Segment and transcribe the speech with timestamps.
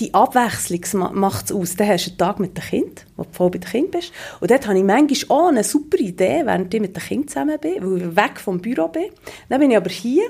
[0.00, 1.76] die Abwechslung macht es aus.
[1.76, 4.12] Dann hast du einen Tag mit dem Kind, wo du voll bei dem Kind bist.
[4.40, 7.58] Und dort habe ich manchmal auch eine super Idee, während ich mit dem Kind zusammen
[7.60, 9.10] bin, weil ich weg vom Büro bin.
[9.48, 10.24] Dann bin ich aber hier.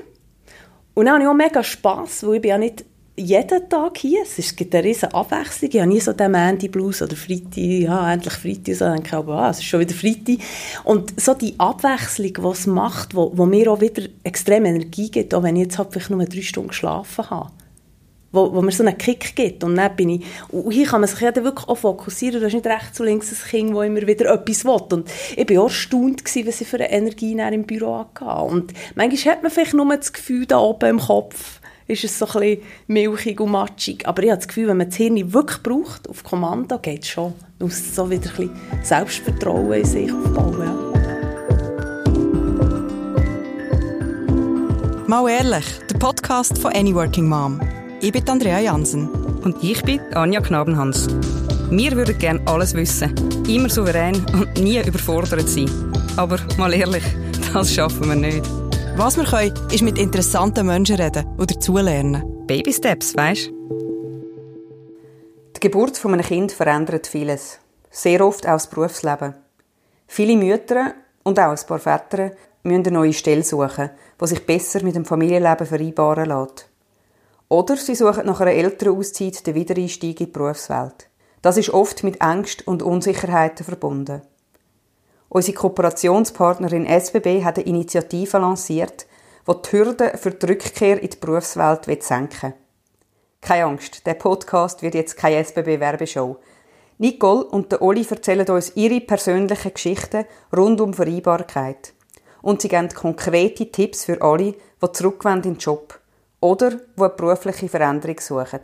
[0.93, 4.23] Und dann habe ich auch mega Spass, weil ich bin ja nicht jeden Tag hier.
[4.23, 5.69] Es gibt eine riesige Abwechslung.
[5.71, 8.75] Ich habe nie so den Mandy Blues oder Freitag, ja, endlich Freitag.
[8.75, 10.37] So denke ich aber, ah, es ist schon wieder Freitag.
[10.83, 15.43] Und so die Abwechslung, die es macht, wo mir auch wieder extrem Energie gibt, auch
[15.43, 17.51] wenn ich jetzt halt vielleicht nur drei Stunden geschlafen habe
[18.31, 19.63] wo, wo mir so einen Kick gibt.
[19.63, 22.39] Und dann bin ich, und hier kann man sich ja wirklich auch fokussieren.
[22.39, 24.97] Du hast nicht rechts und links ein Kind, das immer wieder etwas will.
[24.97, 28.25] Und ich war auch erstaunt, gewesen, was ich für eine Energie im Büro hatte.
[28.43, 32.25] Und manchmal hat man vielleicht nur das Gefühl, da oben im Kopf ist es so
[32.25, 34.07] ein bisschen milchig und matschig.
[34.07, 37.09] Aber ich habe das Gefühl, wenn man das Hirn wirklich braucht, auf Kommando, geht es
[37.09, 37.33] schon.
[37.59, 40.61] Man muss so wieder ein bisschen Selbstvertrauen in sich aufbauen.
[40.61, 40.91] Ja.
[45.07, 47.59] Mal ehrlich, der Podcast von Any Working Mom.
[48.03, 49.07] Ich bin Andrea Jansen.
[49.43, 51.07] Und ich bin Anja Knabenhans.
[51.69, 53.13] Wir würden gerne alles wissen,
[53.47, 55.69] immer souverän und nie überfordert sein.
[56.17, 57.03] Aber mal ehrlich,
[57.53, 58.43] das schaffen wir nicht.
[58.95, 62.23] Was wir können, ist mit interessanten Menschen reden und dazulernen.
[62.47, 63.51] Baby Steps, weißt
[65.55, 67.59] Die Geburt von einem Kind verändert vieles.
[67.91, 69.35] Sehr oft auch das Berufsleben.
[70.07, 72.31] Viele Mütter und auch ein paar Väter
[72.63, 76.70] müssen eine neue Stelle suchen, die sich besser mit dem Familienleben vereinbaren lässt.
[77.51, 81.09] Oder sie suchen nach einer älteren Auszeit den Wiedereinstieg in die Berufswelt.
[81.41, 84.21] Das ist oft mit Ängsten und Unsicherheiten verbunden.
[85.27, 89.05] Unsere Kooperationspartnerin SBB hat eine Initiative lanciert,
[89.45, 92.53] die die Hürden für die Rückkehr in die Berufswelt senken will.
[93.41, 96.37] Keine Angst, der Podcast wird jetzt keine SBB-Werbeshow.
[96.99, 100.23] Nicole und der Oli erzählen uns ihre persönlichen Geschichten
[100.55, 101.91] rund um Vereinbarkeit.
[102.41, 106.00] Und sie geben konkrete Tipps für alle, die zurückwenden in den Job
[106.41, 108.59] oder die eine berufliche Veränderung suchen.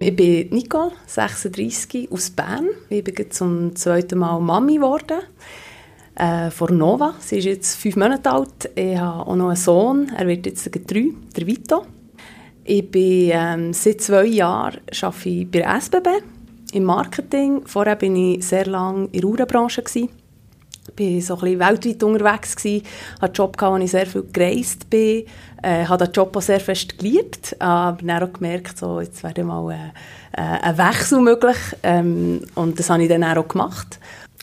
[0.00, 2.68] Ich bin Nicole, 36, aus Bern.
[2.88, 5.20] Ich bin zum zweiten Mal Mami geworden.
[6.14, 7.14] Äh, von Nova.
[7.20, 8.70] Sie ist jetzt fünf Monate alt.
[8.74, 10.10] Ich habe auch noch einen Sohn.
[10.16, 11.86] Er wird jetzt drei, der Vito.
[12.64, 16.08] Ich bin ähm, seit zwei Jahren arbeite ich bei SBB
[16.72, 17.62] im Marketing.
[17.66, 19.82] Vorher war ich sehr lange in der Uhrenbranche
[20.94, 24.24] bin so ein bisschen weltweit unterwegs gewesen, hatte einen Job gehabt, wo ich sehr viel
[24.32, 25.24] gereist bin,
[25.62, 29.44] äh, habe den Job auch sehr fest geliebt, aber dann auch gemerkt, so, jetzt wäre
[29.44, 29.76] mal äh,
[30.40, 33.98] äh, ein Wechsel möglich ähm, und das habe ich dann auch gemacht.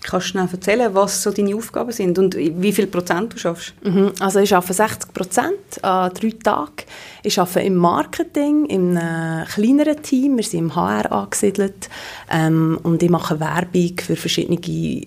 [0.05, 3.73] Kannst du schnell erzählen, was so deine Aufgaben sind und wie viel Prozent du schaffst?
[3.83, 4.11] Mhm.
[4.19, 6.83] Also ich arbeite 60 Prozent an drei Tagen.
[7.23, 10.37] Ich arbeite im Marketing, in einem kleineren Team.
[10.37, 11.89] Wir sind im HR angesiedelt
[12.29, 14.59] ähm, und ich mache Werbung für verschiedene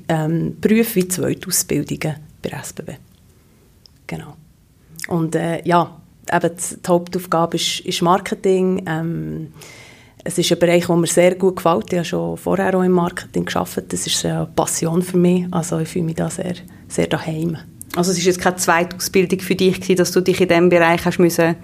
[0.08, 2.96] ähm, Berufe wie Zweitausbildungen bei SBB.
[4.08, 4.34] Genau.
[5.06, 5.96] Und äh, ja,
[6.32, 8.84] eben die Hauptaufgabe ist, ist Marketing.
[8.86, 9.52] Ähm,
[10.28, 11.90] es ist ein Bereich, der mir sehr gut gefällt.
[11.90, 13.94] Ich habe schon vorher auch im Marketing gearbeitet.
[13.94, 15.46] Das ist eine Passion für mich.
[15.50, 16.54] Also ich fühle mich da sehr,
[16.86, 17.56] sehr daheim.
[17.96, 21.18] Also es ist jetzt keine Zweitausbildung für dich dass du dich in diesem Bereich hast
[21.18, 21.56] müssen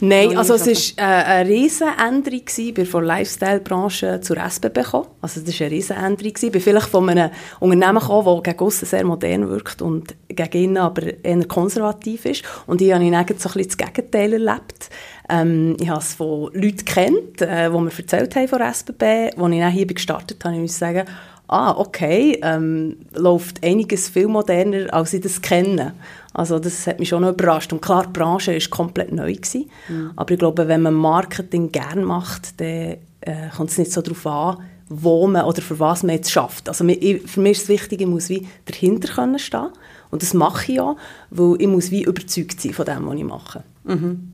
[0.00, 2.42] Nein, also es war äh, eine Riesenänderung
[2.74, 5.06] bei der Lifestyle-Branche zur SBB gekommen.
[5.20, 6.32] Also das war eine Riesenänderung.
[6.40, 7.30] Ich bin vielleicht von einem
[7.60, 12.44] Unternehmen gekommen, das gegen aussen sehr modern wirkt und gegen innen aber eher konservativ ist.
[12.66, 14.90] Und ich habe in so ein bisschen das Gegenteil erlebt.
[15.28, 19.02] Ähm, ich habe es von Leuten kennt, äh, die mir erzählt haben von der SBB.
[19.02, 21.06] Als ich dann hier gestartet habe, muss ich sagen,
[21.48, 25.94] ah, okay, ähm, läuft einiges viel moderner, als ich das kenne.
[26.36, 27.72] Also das hat mich schon noch überrascht.
[27.72, 29.32] Und klar, die Branche war komplett neu.
[29.32, 29.70] Gewesen.
[29.88, 30.10] Mhm.
[30.16, 34.26] Aber ich glaube, wenn man Marketing gerne macht, dann äh, kommt es nicht so darauf
[34.26, 34.58] an,
[34.90, 36.68] wo man oder für was man jetzt schafft.
[36.68, 39.70] Also für mich ist es wichtig, ich muss wie dahinter können stehen.
[40.10, 40.98] Und das mache ich auch,
[41.30, 43.64] weil ich muss wie überzeugt sein von dem, was ich mache.
[43.84, 44.32] Mhm.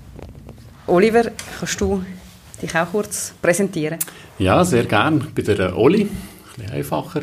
[0.88, 1.30] Oliver,
[1.60, 2.04] kannst du
[2.60, 3.98] dich auch kurz präsentieren?
[4.40, 5.20] Ja, sehr gerne.
[5.28, 6.10] Ich bin der äh, Oli, ein
[6.56, 7.22] bisschen einfacher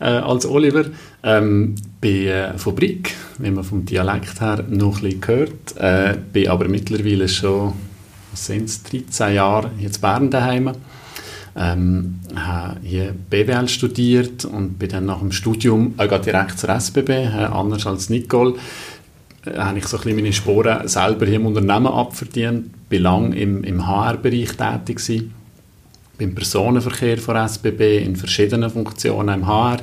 [0.00, 0.84] äh, als Oliver.
[1.22, 5.76] Ähm, bin äh, von Brick, wie man vom Dialekt her noch ein bisschen hört.
[5.76, 7.72] Äh, bin aber mittlerweile schon,
[8.30, 10.72] was sind es, 13 Jahre in Bern daheim.
[11.56, 17.10] Ähm, habe hier BWL studiert und bin dann nach dem Studium auch direkt zur SBB,
[17.10, 18.54] äh, anders als Nicole
[19.46, 23.64] äh, habe ich so ein meine Sporen selber hier im Unternehmen abverdient, bin lange im,
[23.64, 25.34] im HR-Bereich tätig gewesen,
[26.18, 29.78] beim Personenverkehr von SBB in verschiedenen Funktionen im HR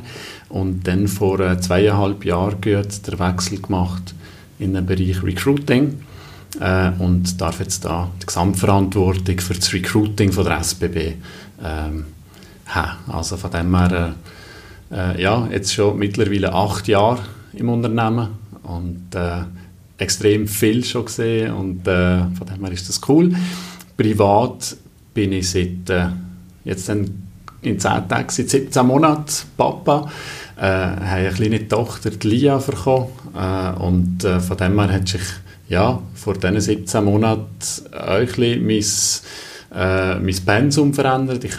[0.50, 4.14] und dann vor äh, zweieinhalb Jahren gut der Wechsel gemacht
[4.60, 6.00] in den Bereich Recruiting
[6.60, 11.14] äh, und darf jetzt da die Gesamtverantwortung für das Recruiting von der SBB
[11.64, 12.06] ähm,
[12.68, 12.98] haben.
[13.12, 14.16] Also von dem her,
[14.92, 17.20] äh, äh, ja, jetzt schon mittlerweile acht Jahre
[17.54, 18.30] im Unternehmen
[18.64, 19.44] und äh,
[19.98, 23.34] extrem viel schon gesehen und äh, von dem her ist das cool.
[23.98, 24.76] Privat
[25.14, 26.08] bin ich seit äh,
[26.64, 27.14] jetzt in
[27.62, 30.10] 10 Tagen, seit 17 Monaten Papa,
[30.58, 35.08] äh, habe eine kleine Tochter, die Lia, bekommen äh, und äh, von dem her hat
[35.08, 35.22] sich
[35.70, 37.48] ja, vor diesen 17 Monaten
[37.94, 38.84] ein bisschen mein,
[39.74, 41.44] äh, mein Pensum verändert.
[41.46, 41.56] Ich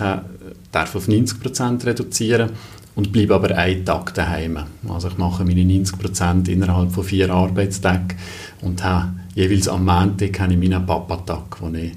[0.70, 2.50] darf auf 90% reduzieren
[2.94, 4.58] und bleibe aber einen Tag daheim.
[4.88, 8.18] Also ich mache meine 90% innerhalb von vier Arbeitstagen
[8.60, 11.92] und habe jeweils am Montag habe ich meinen Papatag, wo ich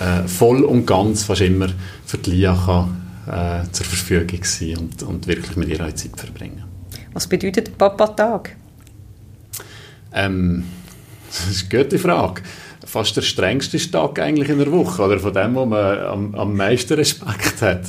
[0.00, 1.68] äh, voll und ganz fast immer
[2.06, 6.64] für die Lia kann, äh, zur Verfügung sein und, und wirklich mit ihr Zeit verbringen.
[7.12, 8.56] Was bedeutet Papatag?
[10.14, 10.64] Ähm,
[11.28, 12.42] das ist eine gute Frage.
[12.84, 16.56] Fast der strengste Tag eigentlich in der Woche, oder von dem, wo man am, am
[16.56, 17.84] meisten Respekt hat.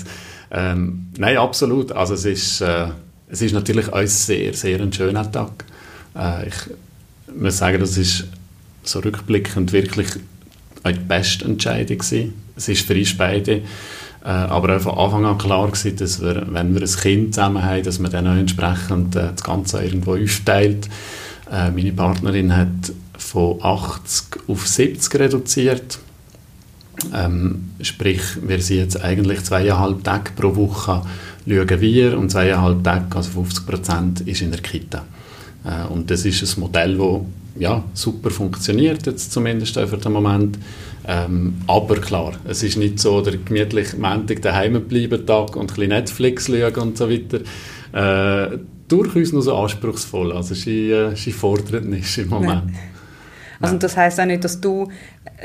[0.51, 1.91] Ähm, nein, absolut.
[1.91, 2.87] Also es ist, äh,
[3.27, 5.65] es ist natürlich ein sehr, sehr ein schöner Tag.
[6.15, 6.55] Äh, ich
[7.35, 8.25] muss sagen, das ist
[8.83, 10.07] so rückblickend wirklich
[10.91, 12.33] die beste Entscheidung gewesen.
[12.55, 13.61] Es ist für uns beide
[14.23, 17.63] äh, aber auch von Anfang an klar gewesen, dass wir, wenn wir ein Kind zusammen
[17.63, 20.87] haben, dass man dann auch entsprechend äh, das Ganze irgendwo aufteilt.
[21.51, 25.99] Äh, meine Partnerin hat von 80 auf 70 reduziert.
[27.13, 31.01] Ähm, sprich, wir sind jetzt eigentlich zweieinhalb Tage pro Woche
[31.45, 35.03] schauen wir und zweieinhalb Tage, also 50 Prozent, ist in der Kita.
[35.65, 37.21] Äh, und das ist ein Modell, das
[37.55, 40.57] ja, super funktioniert, jetzt zumindest für den Moment.
[41.05, 45.75] Ähm, aber klar, es ist nicht so der gemütlich Montag daheim bleiben Tag und ein
[45.75, 47.41] bisschen Netflix schauen und so weiter.
[47.93, 48.57] Äh,
[48.87, 50.31] durchaus noch so anspruchsvoll.
[50.31, 52.71] Also sie, äh, sie fordert nicht im Moment.
[52.71, 52.79] Ja.
[53.59, 54.91] Also das heißt auch nicht, dass du,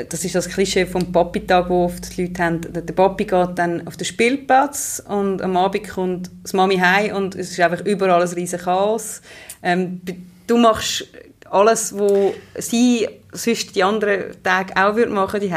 [0.08, 3.86] das ist das Klischee vom Papi-Tag, wo oft die Leute haben, der Papi geht dann
[3.86, 8.20] auf den Spielplatz und am Abend kommt das Mami heim und es ist einfach überall
[8.20, 9.22] ein riesen Chaos.
[9.62, 10.00] Ähm,
[10.48, 11.06] du machst
[11.50, 15.52] alles, was sie sonst die anderen Tage auch würde machen die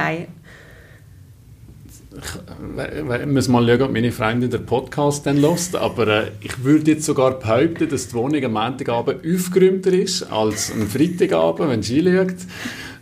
[3.22, 6.92] ich muss mal schauen, ob meine Freundin den Podcast dann hört, aber äh, ich würde
[6.92, 12.04] jetzt sogar behaupten, dass die Wohnung am Montagabend aufgeräumter ist als am Freitagabend, wenn sie
[12.04, 12.36] schaut.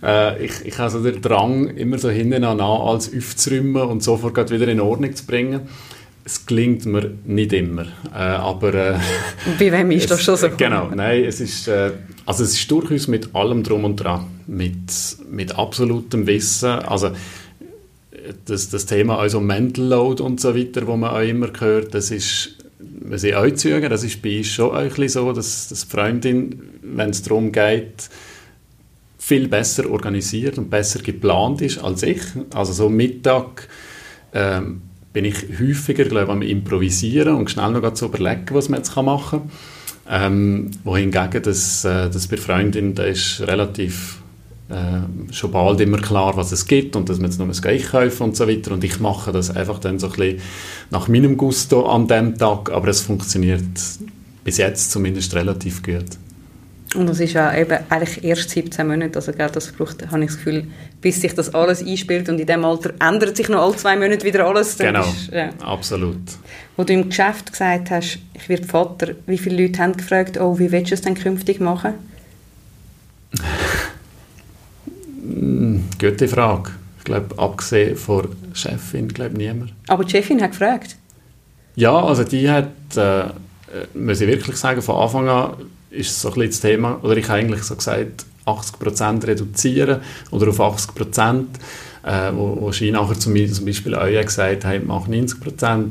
[0.03, 4.51] Äh, ich, ich habe so den Drang, immer so hinten an alles aufzuräumen und sofort
[4.51, 5.61] wieder in Ordnung zu bringen.
[6.29, 8.73] Es gelingt mir nicht immer, äh, aber...
[8.75, 8.99] Äh,
[9.57, 10.49] Bei wem ist es, das schon so?
[10.55, 11.89] Genau, nein, es ist, äh,
[12.23, 14.91] also es ist durchaus mit allem drum und dran, mit,
[15.31, 17.13] mit absolutem Wissen, also
[18.45, 22.11] das, das Thema also Mental Load und so weiter, wo man auch immer hört, das
[22.11, 25.87] ist, wir sind auch Züge, das ist bei uns schon ein bisschen so, dass, dass
[25.87, 28.07] die Freundin, wenn es darum geht,
[29.17, 32.21] viel besser organisiert und besser geplant ist als ich.
[32.53, 33.67] Also so Mittag
[34.31, 34.81] ähm,
[35.13, 39.41] bin ich häufiger, glaube am Improvisieren und schnell noch zu überlegen, was man jetzt machen
[39.41, 39.51] kann.
[40.11, 44.19] Ähm, wohingegen das, äh, das bei Freundin, da ist relativ
[44.69, 48.23] äh, schon bald immer klar, was es gibt und dass man jetzt nur das einkaufen
[48.23, 48.71] und so weiter.
[48.71, 50.41] Und ich mache das einfach dann so ein bisschen
[50.91, 53.61] nach meinem Gusto an dem Tag, aber es funktioniert
[54.43, 56.05] bis jetzt zumindest relativ gut.
[56.95, 60.27] Und das ist ja eben eigentlich erst 17 Monate, also gell, das braucht, habe ich
[60.27, 60.65] das Gefühl,
[61.01, 64.25] bis sich das alles einspielt und in dem Alter ändert sich noch alle zwei Monate
[64.25, 64.75] wieder alles.
[64.75, 65.49] Genau, ist, ja.
[65.61, 66.17] absolut.
[66.75, 70.57] Wo du im Geschäft gesagt hast, ich werde Vater, wie viele Leute haben gefragt, oh,
[70.57, 71.93] wie willst du es denn künftig machen?
[75.99, 76.71] Gute Frage.
[76.97, 79.73] Ich glaube, abgesehen von Chefin, glaube niemand.
[79.87, 80.95] Aber die Chefin hat gefragt?
[81.75, 83.25] Ja, also die hat, äh,
[83.93, 85.53] muss ich wirklich sagen, von Anfang an
[85.91, 90.59] ist so ein das Thema, oder ich habe eigentlich so gesagt, 80% reduzieren oder auf
[90.59, 91.45] 80%,
[92.03, 95.87] äh, wo, wo sie nachher zum, zum Beispiel auch gesagt haben, mach 90%,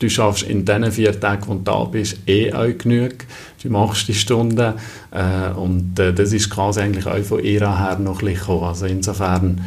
[0.00, 3.26] du schaffst in diesen vier Tagen, wo du da bist, eh auch genug.
[3.62, 4.74] Du machst die Stunden.
[5.10, 8.86] Äh, und äh, das ist quasi eigentlich auch von ihr her noch ein bisschen Also
[8.86, 9.60] insofern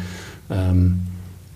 [0.50, 1.00] ähm,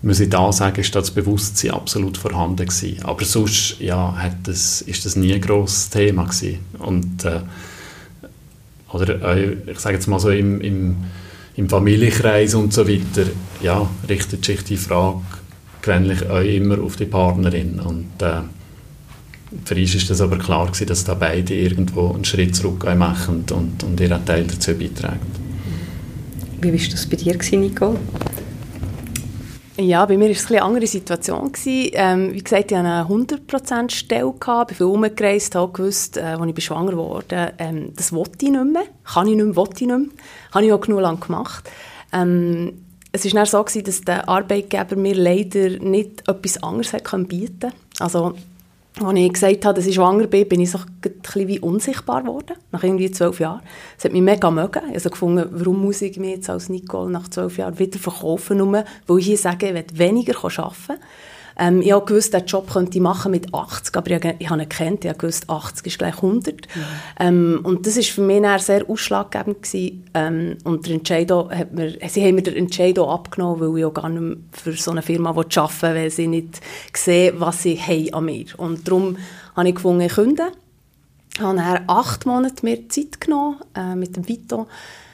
[0.01, 3.03] muss ich da sagen, ist das Bewusstsein absolut vorhanden gewesen.
[3.03, 6.59] Aber sonst ja, hat das, ist das nie ein grosses Thema gewesen.
[6.79, 7.41] Und, äh,
[8.93, 10.97] oder äh, ich sage jetzt mal so im, im,
[11.55, 13.29] im Familienkreis und so weiter,
[13.61, 15.21] ja, richtet sich die Frage
[15.81, 17.79] gewöhnlich auch immer auf die Partnerin.
[17.79, 18.41] Und äh,
[19.65, 23.45] für uns ist das aber klar gewesen, dass da beide irgendwo einen Schritt zurück machen
[23.51, 25.19] und, und ihren Teil dazu beitragen.
[26.61, 27.97] Wie war das bei dir, Nicole?
[29.79, 31.53] Ja, bei mir war es eine andere Situation.
[31.65, 36.21] Ähm, wie gesagt, ich hatte eine 100% Stelle, gehabt, bin viel umgereist, habe gewusst, äh,
[36.21, 39.75] als ich schwanger wurde, ähm, das wollte ich nicht mehr, kann ich nicht mehr, wollte
[39.75, 40.09] ich nicht mehr.
[40.51, 41.69] Habe ich auch genug lang gemacht.
[42.11, 42.73] Ähm,
[43.13, 47.71] es war dann so, gewesen, dass der Arbeitgeber mir leider nicht etwas anderes bieten konnte.
[47.99, 48.33] Also
[49.01, 52.55] als ich gesagt habe, dass ich schwanger bin, bin ich so ein wie unsichtbar geworden,
[52.71, 53.61] nach irgendwie zwölf Jahren.
[53.97, 54.81] Es hat mich mega mögen.
[54.89, 58.57] Ich also gefunden, warum muss ich mich jetzt als Nicole nach zwölf Jahren wieder verkaufen,
[58.57, 60.99] nur weil ich hier sage, ich weniger arbeiten
[61.59, 64.61] ähm, ich habe gewusst, diesen Job könnte ich machen mit 80, aber ich, ich habe
[64.61, 66.55] ihn gekannt, ich habe gewusst, 80 ist gleich 100.
[66.55, 66.81] Mhm.
[67.19, 70.09] Ähm, und das war für mich sehr ausschlaggebend gewesen.
[70.13, 73.93] Ähm, und der Entscheid hat mir, sie haben mir den Entscheid abgenommen, weil ich auch
[73.93, 76.61] gar nicht mehr für so eine Firma arbeiten will, weil sie nicht
[76.95, 78.45] sehen, was sie haben an mir.
[78.57, 79.17] Und darum
[79.55, 80.51] habe ich gefunden, ich kündige.
[81.35, 84.67] Ich habe nachher acht Monate mehr Zeit genommen äh, mit dem Vito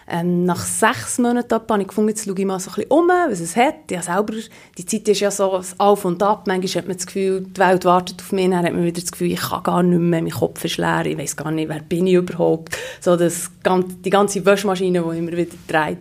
[0.07, 3.07] ähm, nach sechs Monaten habe ich gefunden, jetzt schaue ich mal so ein bisschen um,
[3.07, 3.89] was es hat.
[3.89, 4.33] Ja, selber,
[4.77, 6.45] die Zeit ist ja so auf und ab.
[6.45, 8.49] Manchmal hat man das Gefühl, die Welt wartet auf mich.
[8.49, 11.05] Dann hat man wieder das Gefühl, ich kann gar nicht mehr, mein Kopf ist leer,
[11.05, 12.77] ich weiß gar nicht, wer bin ich überhaupt.
[13.01, 15.99] So das, die ganze Waschmaschine, die immer wieder dreht.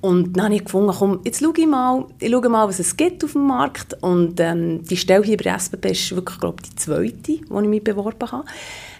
[0.00, 2.94] Und dann habe ich gefunden, komm, jetzt schaue ich mal, ich schaue mal, was es
[2.94, 3.96] gibt auf dem Markt.
[4.02, 7.68] Und ähm, die Stelle hier bei SBB ist wirklich, glaube ich, die zweite, wo ich
[7.68, 8.44] mich beworben habe.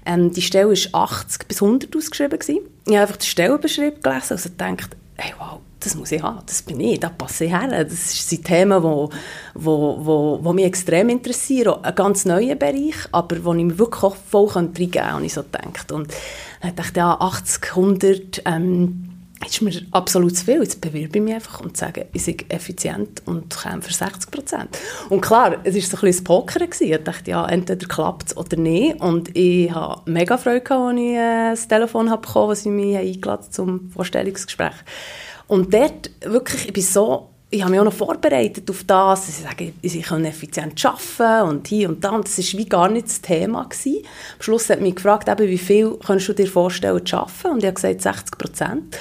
[0.06, 2.38] Ähm, die Stelle war 80 bis 100 ausgeschrieben.
[2.38, 2.60] Gewesen.
[2.86, 6.40] Ich habe einfach den Stellenbeschrieb gelesen und also gedacht, hey, wow, das muss ich haben,
[6.46, 7.84] das bin ich, da passe ich her.
[7.84, 9.10] Das sind Themen, die wo,
[9.54, 11.82] wo, wo, wo mich extrem interessieren.
[11.82, 15.34] Ein ganz neuer Bereich, aber wo ich mir wirklich auch voll reingeben kann, habe ich
[15.34, 15.92] so gedacht.
[15.92, 16.12] Und
[16.62, 19.13] dann dachte ich, ja, 80, 100, ähm,
[19.46, 20.60] ist mir absolut zu viel.
[20.60, 24.78] Jetzt bewerbe ich mich einfach und sage, ich bin effizient und komme für 60 Prozent.
[25.08, 26.68] Und klar, es war so ein bisschen das Pokern.
[26.80, 29.00] Ich dachte, ja, entweder klappt es oder nicht.
[29.00, 33.46] Und ich hatte mega Freude, als ich äh, das Telefon habe bekommen sie mich eingeladen
[33.50, 34.74] zum Vorstellungsgespräch.
[35.46, 39.28] Und dort wirklich, ich bin so ich habe mich auch noch vorbereitet auf das, dass
[39.28, 42.10] ich sage, sie können effizient arbeiten und hier und da.
[42.10, 43.64] Und das war wie gar nicht das Thema.
[43.64, 44.04] Gewesen.
[44.38, 47.52] Am Schluss hat mich gefragt, eben, wie viel kannst du dir vorstellen zu arbeiten?
[47.52, 48.98] Und ich habe gesagt, 60 Prozent.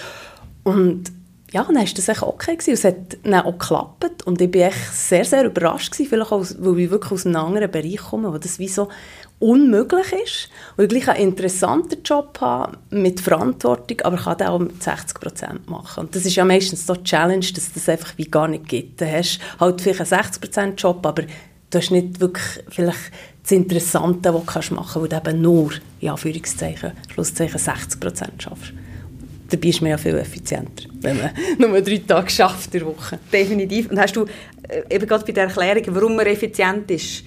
[0.64, 1.12] Und
[1.54, 2.74] ja, dann war das echt okay gewesen.
[2.74, 6.44] Es hat dann auch geklappt und ich war echt sehr, sehr überrascht gewesen, vielleicht auch,
[6.58, 8.90] weil ich wirklich aus einem anderen Bereich komme, wo das wie so
[9.38, 14.60] unmöglich ist und ich gleich einen interessanten Job habe mit Verantwortung, aber kann den auch
[14.60, 16.06] mit 60 Prozent machen.
[16.06, 19.00] Und das ist ja meistens so die Challenge, dass das einfach wie gar nicht geht.
[19.00, 23.12] Du hast halt vielleicht einen 60 Prozent Job, aber du hast nicht wirklich vielleicht
[23.44, 28.42] das Interessante, was du machen kannst, weil du eben nur, in Anführungszeichen, Schlusszeichen 60 Prozent
[28.42, 28.74] schaffst
[29.54, 31.32] dabei ist man ja viel effizienter, wenn man
[31.72, 33.20] nur drei Tage schafft in der Woche.
[33.32, 33.90] Definitiv.
[33.92, 34.26] Und hast du
[34.68, 37.24] äh, eben gerade bei der Erklärung, warum man effizient ist,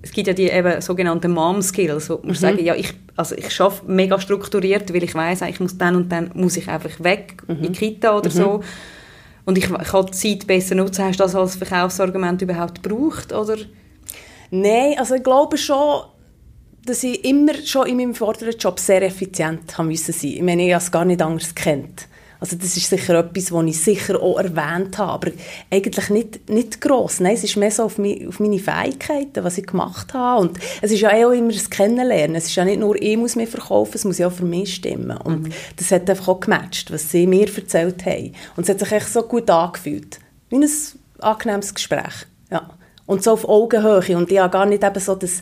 [0.00, 2.34] es gibt ja die eben sogenannten Mom-Skills, wo man mhm.
[2.34, 6.10] sagen, ja, ich, also ich arbeite mega strukturiert, weil ich weiß, ich muss dann und
[6.10, 7.64] dann muss ich einfach weg mhm.
[7.64, 8.34] in die Kita oder mhm.
[8.34, 8.60] so.
[9.44, 11.04] Und ich, ich kann die Zeit besser nutzen.
[11.04, 13.56] Hast du das als Verkaufsargument überhaupt gebraucht, oder?
[14.50, 16.02] Nein, also ich glaube schon,
[16.88, 20.30] dass ich immer schon in meinem vorderen Job sehr effizient haben müssen sein.
[20.30, 22.08] Ich meine, ich habe es gar nicht anders kennt.
[22.40, 25.30] Also das ist sicher etwas, was ich sicher auch erwähnt habe, aber
[25.70, 27.18] eigentlich nicht, nicht gross.
[27.18, 30.42] Nein, es ist mehr so auf, mich, auf meine Fähigkeiten, was ich gemacht habe.
[30.42, 32.36] Und es ist ja auch immer das Kennenlernen.
[32.36, 34.76] Es ist ja nicht nur, ich muss mich verkaufen, es muss ja auch für mich
[34.76, 35.16] stimmen.
[35.16, 35.52] Und mhm.
[35.76, 38.32] das hat einfach auch gematcht, was sie mir erzählt haben.
[38.56, 40.20] Und es hat sich echt so gut angefühlt.
[40.48, 40.70] Wie ein
[41.18, 42.26] angenehmes Gespräch.
[42.52, 42.70] Ja.
[43.04, 44.16] Und so auf Augenhöhe.
[44.16, 45.40] Und ich habe gar nicht eben so das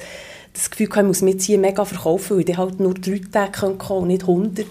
[0.57, 3.53] das Gefühl ich muss mich jetzt hier mega verkaufen, weil ich halt nur drei Tage
[3.53, 4.67] kommen können und nicht 100.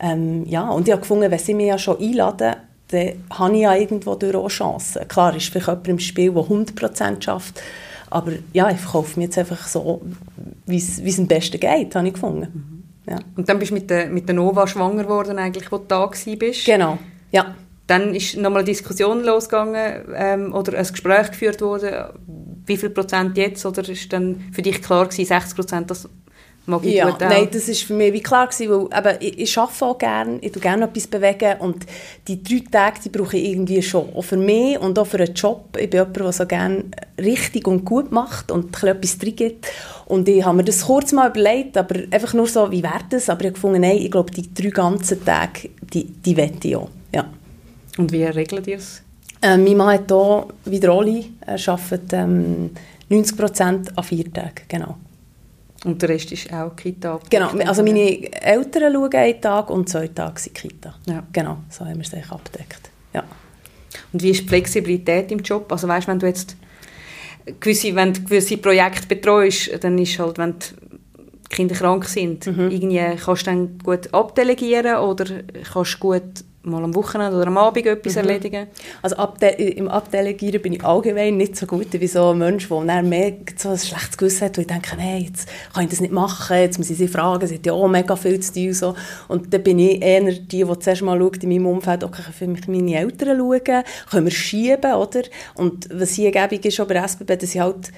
[0.00, 2.56] Ähm, ja, und ich habe gefunden, wenn sie mich ja schon einladen,
[2.88, 5.06] dann habe ich ja irgendwo durch auch Chancen.
[5.08, 7.62] Klar ist vielleicht jemand im Spiel, der 100% schafft,
[8.10, 10.02] aber ja, ich verkaufe mich jetzt einfach so,
[10.66, 12.48] wie es am besten geht, habe ich gefunden.
[12.52, 13.12] Mhm.
[13.12, 13.18] Ja.
[13.36, 16.00] Und dann bist du mit der, mit der Nova schwanger geworden, eigentlich, wo du da
[16.00, 16.64] warst?
[16.64, 16.98] Genau,
[17.30, 17.54] ja.
[17.86, 22.04] Dann ist nochmal eine Diskussion losgegangen ähm, oder ein Gespräch geführt worden
[22.66, 23.64] wie viel Prozent jetzt?
[23.66, 26.08] Oder ist dann für dich klar gewesen, 60 Prozent, das
[26.66, 27.28] mag ich ja, gut auch?
[27.28, 30.38] Nein, das ist für mich wie klar gewesen, weil eben, ich, ich arbeite auch gerne,
[30.40, 31.86] ich tue gerne etwas bewegen und
[32.28, 34.14] die drei Tage, die brauche ich irgendwie schon.
[34.14, 35.76] Auch für mich und auch für einen Job.
[35.76, 36.84] Ich bin jemand, der so gerne
[37.18, 39.66] richtig und gut macht und etwas drin gibt.
[40.06, 43.28] Und ich habe mir das kurz mal überlegt, aber einfach nur so, wie wäre das?
[43.28, 46.76] Aber ich habe gefunden, nein, ich glaube, die drei ganzen Tage, die, die wette ich
[46.76, 46.88] auch.
[47.98, 49.02] Und wie regelt ihr es?
[49.42, 52.70] Äh, mein Mann hat hier, wie der Oli, arbeitet ähm,
[53.08, 54.96] 90 Prozent an vier Tagen, genau.
[55.84, 57.18] Und der Rest ist auch Kita?
[57.28, 60.94] Genau, also meine Eltern schauen einen Tag und zwei Tage sind Kita.
[61.06, 61.24] Ja.
[61.32, 62.90] Genau, so haben wir es abgedeckt.
[63.12, 63.24] Ja.
[64.12, 65.70] Und wie ist die Flexibilität im Job?
[65.72, 66.56] Also weißt, wenn du jetzt
[67.58, 72.70] gewisse, wenn du gewisse Projekte betreust, dann ist halt, wenn die Kinder krank sind, mhm.
[72.70, 75.24] irgendwie kannst du dann gut abdelegieren oder
[75.72, 78.18] kannst du gut mal am Wochenende oder am Abend etwas mhm.
[78.18, 78.66] erledigen?
[79.02, 83.02] Also Abde im Abdelegieren bin ich allgemein nicht so gut wie so ein Mensch, der
[83.02, 86.12] mehr so ein schlechtes Gewissen hat, wo ich denke, hey, jetzt kann ich das nicht
[86.12, 88.72] machen, jetzt muss ich sie fragen, sie hat ja auch mega viel zu tun.
[88.72, 88.94] So.
[89.28, 92.46] Und dann bin ich eher die, die zuerst mal schaut in meinem Umfeld, okay, für
[92.46, 95.22] mich meine Eltern schauen, können wir schieben, oder?
[95.54, 97.92] Und was hier gäbig ist, bei SBB, dass ich halt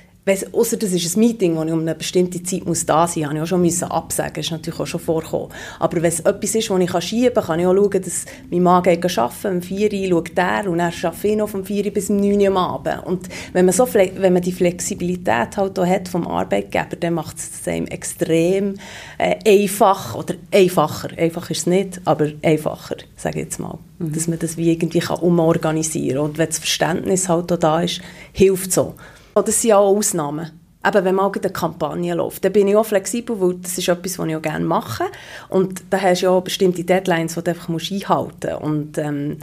[0.53, 3.29] Außer das ist ein Meeting, wo ich um eine bestimmte Zeit muss da sein muss,
[3.29, 4.33] habe ich auch schon müssen absagen.
[4.37, 5.49] Das ist natürlich auch schon vorgekommen.
[5.79, 8.63] Aber wenn es etwas ist, wo ich schieben kann, kann ich auch schauen, dass mein
[8.63, 11.85] Mann geht arbeiten, um 4 Uhr schaut er und er arbeitet ich noch von 4
[11.85, 13.05] Uhr bis 9 Uhr am Abend.
[13.05, 17.37] Und wenn man, so, wenn man die Flexibilität halt auch hat vom Arbeitgeber, dann macht
[17.37, 18.77] es einem extrem
[19.19, 23.79] äh, einfach, oder einfacher, einfach ist es nicht, aber einfacher, sage ich jetzt mal.
[23.99, 24.13] Mhm.
[24.15, 26.31] Dass man das wie irgendwie kann umorganisieren kann.
[26.31, 28.01] Und wenn das Verständnis halt auch da ist,
[28.33, 28.95] hilft es so.
[29.35, 30.51] Das sind auch Ausnahmen.
[30.87, 34.19] Eben, wenn mal eine Kampagne läuft, dann bin ich auch flexibel, weil das ist etwas,
[34.19, 35.05] was ich auch gerne mache.
[35.49, 38.63] Und da hast du ja auch bestimmte Deadlines, die du einfach einhalten musst.
[38.63, 39.39] Und, ähm,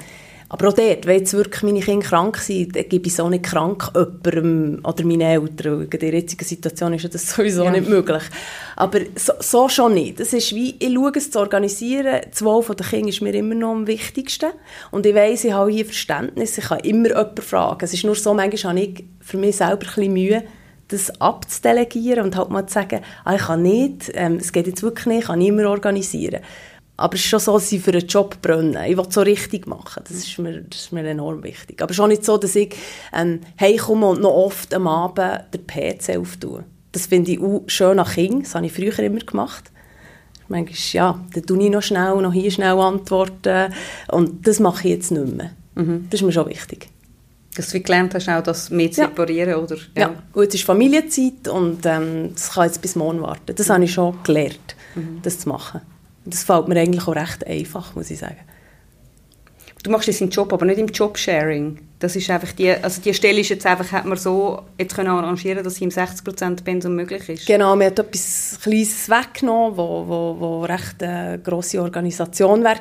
[0.49, 3.29] aber auch dort, wenn jetzt wirklich meine Kinder krank sind, dann gebe ich es auch
[3.29, 5.83] nicht krank jemandem oder meinen Eltern.
[5.83, 7.71] In der jetzigen Situation ist das sowieso ja.
[7.71, 8.23] nicht möglich.
[8.75, 10.19] Aber so, so, schon nicht.
[10.19, 12.19] Das ist wie, ich schaue es zu organisieren.
[12.29, 14.49] Das Wohl der Kinder ist mir immer noch am wichtigsten.
[14.91, 16.57] Und ich weiss, ich habe hier Verständnis.
[16.57, 17.85] Ich kann immer jemanden fragen.
[17.85, 20.43] Es ist nur so, manchmal habe ich für mich selber ein bisschen Mühe,
[20.89, 24.83] das abzudelegieren und halt mal zu sagen, ah, ich kann nicht, ähm, es geht jetzt
[24.83, 26.41] wirklich nicht, ich kann nicht mehr organisieren.
[26.97, 28.87] Aber es ist schon so, dass ich für einen Job brenne.
[28.87, 30.03] Ich will es so richtig machen.
[30.07, 31.81] Das ist, mir, das ist mir enorm wichtig.
[31.81, 32.75] Aber schon nicht so, dass ich
[33.11, 36.63] ähm, heimkomme und noch oft am Abend den PC auftue.
[36.91, 38.45] Das finde ich auch schön nach Kind.
[38.45, 39.71] Das habe ich früher immer gemacht.
[40.47, 43.73] Manchmal, ja, dann tue ich noch schnell, noch hier schnell antworten.
[44.09, 45.51] Und das mache ich jetzt nicht mehr.
[45.75, 46.07] Mhm.
[46.09, 46.89] Das ist mir schon wichtig.
[47.55, 49.57] Dass du gelernt hast, auch das mehr zu separieren, ja.
[49.57, 49.75] oder?
[49.75, 50.13] Ja, ja.
[50.33, 53.53] Und es ist Familienzeit und ähm, das kann jetzt bis morgen warten.
[53.55, 53.73] Das mhm.
[53.73, 55.19] habe ich schon gelernt, mhm.
[55.21, 55.81] das zu machen.
[56.25, 58.37] Das fällt mir eigentlich auch recht einfach, muss ich sagen.
[59.83, 61.79] Du machst das im Job, aber nicht im Jobsharing.
[61.97, 65.09] Das ist einfach die, also die Stelle ist jetzt einfach, hat man so jetzt können
[65.09, 67.47] arrangieren, dass sie im 60% Pensum möglich ist.
[67.47, 72.77] Genau, man hat etwas Kleines weggenommen, wo, wo, wo recht eine grosse Organisation war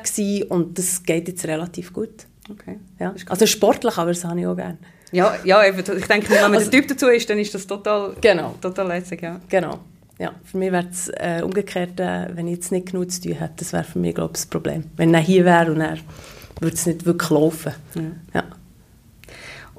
[0.49, 2.25] und das geht jetzt relativ gut.
[2.51, 2.79] Okay.
[2.99, 3.13] Ja.
[3.27, 4.77] Also sportlich, aber das habe ich auch gerne.
[5.11, 8.15] Ja, ja ich denke, wenn man also, der Typ dazu ist, dann ist das total,
[8.21, 8.55] genau.
[8.61, 9.21] total lässig.
[9.21, 9.39] Ja.
[9.49, 9.79] Genau.
[10.19, 13.33] Ja, für mich wäre es äh, umgekehrt, äh, wenn ich jetzt nicht genug zu tun
[13.33, 14.83] hätte, das wäre für mich, glaube ich, das Problem.
[14.95, 15.97] Wenn er hier wäre und er
[16.59, 17.73] würde es nicht wirklich laufen.
[17.95, 18.01] Ja.
[18.35, 18.43] ja.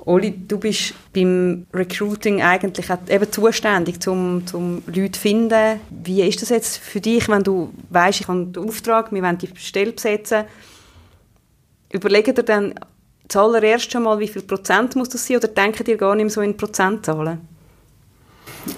[0.05, 5.79] Oli, du bist beim Recruiting eigentlich eben zuständig, um, um Leute zu finden.
[5.90, 9.38] Wie ist das jetzt für dich, wenn du weißt, ich habe den Auftrag, wir wollen
[9.38, 10.44] die Stelle besetzen?
[11.92, 12.74] Überlegt ihr dann
[13.28, 16.31] zuallererst schon mal, wie viel Prozent muss das sein, oder denkt ihr gar nicht mehr
[16.31, 17.38] so in Prozentzahlen?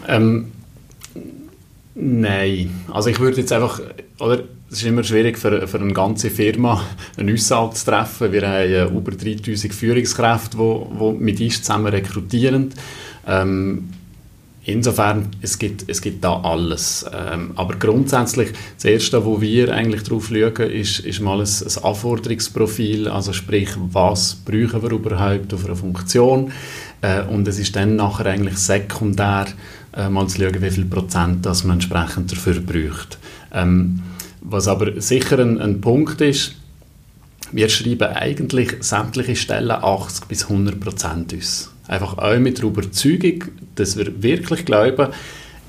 [0.07, 0.53] Ähm,
[1.97, 3.81] Nein, also ich würde jetzt einfach,
[4.19, 6.83] oder es ist immer schwierig für, für eine ganze Firma
[7.17, 8.33] eine Aussage zu treffen.
[8.33, 12.75] Wir haben über 3000 Führungskräfte, die, die mit uns zusammen rekrutieren.
[13.29, 13.91] Ähm,
[14.65, 17.05] insofern, es gibt, es gibt da alles.
[17.13, 21.85] Ähm, aber grundsätzlich, das Erste, wo wir eigentlich drauf schauen, ist, ist mal ein, ein
[21.85, 26.53] Anforderungsprofil, also sprich, was brauchen wir überhaupt auf einer Funktion.
[27.01, 29.47] Äh, und es ist dann nachher eigentlich sekundär,
[29.95, 33.19] äh, mal zu schauen, wie viel Prozent das man entsprechend dafür braucht.
[33.53, 34.01] Ähm,
[34.41, 36.55] was aber sicher ein, ein, Punkt ist,
[37.53, 41.74] wir schreiben eigentlich sämtliche Stellen 80 bis 100 Prozent aus.
[41.87, 43.45] Einfach auch mit der Überzeugung,
[43.75, 45.09] dass wir wirklich glauben,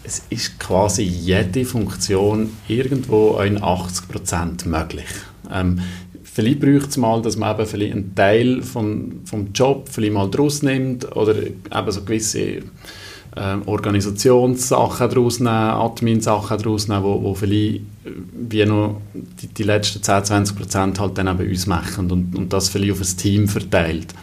[0.04, 5.08] es ist quasi jede Funktion irgendwo in 80 Prozent möglich.
[5.52, 5.80] Ähm,
[6.24, 10.30] vielleicht braucht es mal, dass man eben vielleicht einen Teil von, vom Job vielleicht mal
[10.30, 12.62] draus nimmt oder eben so gewisse
[13.36, 18.12] äh, Organisationssachen daraus nehmen, Admin-Sachen daraus nehmen, wo vielleicht äh,
[18.50, 22.70] wie noch die, die letzten 10-20 Prozent halt dann bei uns machen und, und das
[22.70, 24.14] vielleicht auf ein Team verteilt.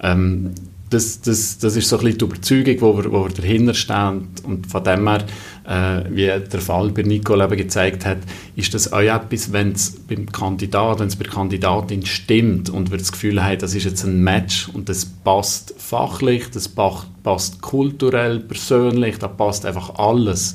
[0.00, 0.52] Ähm,
[0.90, 4.28] das, das, das ist so ein bisschen die Überzeugung, wo wir, wo wir dahinter stehen.
[4.44, 5.24] Und von dem her,
[5.64, 8.18] äh, wie der Fall bei Nicole eben gezeigt hat,
[8.56, 12.90] ist das auch etwas, wenn es beim Kandidat, wenn es bei der Kandidatin stimmt und
[12.90, 17.60] wir das Gefühl haben, das ist jetzt ein Match und das passt fachlich, das passt
[17.60, 20.54] kulturell, persönlich, da passt einfach alles.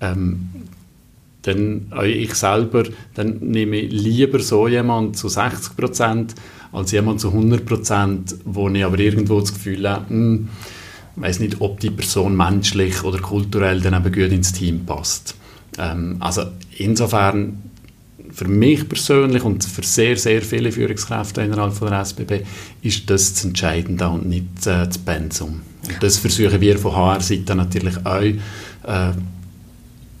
[0.00, 0.48] Ähm,
[1.42, 6.34] dann ich selber, dann nehme ich lieber so jemanden zu 60 Prozent
[6.72, 10.48] als jemand zu 100 Prozent, wo ich aber irgendwo das Gefühl habe, hm,
[11.16, 15.36] weiß nicht, ob die Person menschlich oder kulturell dann eben gut ins Team passt.
[15.78, 16.44] Ähm, also
[16.78, 17.58] insofern
[18.32, 22.40] für mich persönlich und für sehr, sehr viele Führungskräfte innerhalb von der SBB
[22.82, 25.60] ist das das Entscheidende und nicht äh, das Pensum.
[25.86, 29.12] Und das versuchen wir von HR-Seite natürlich auch äh,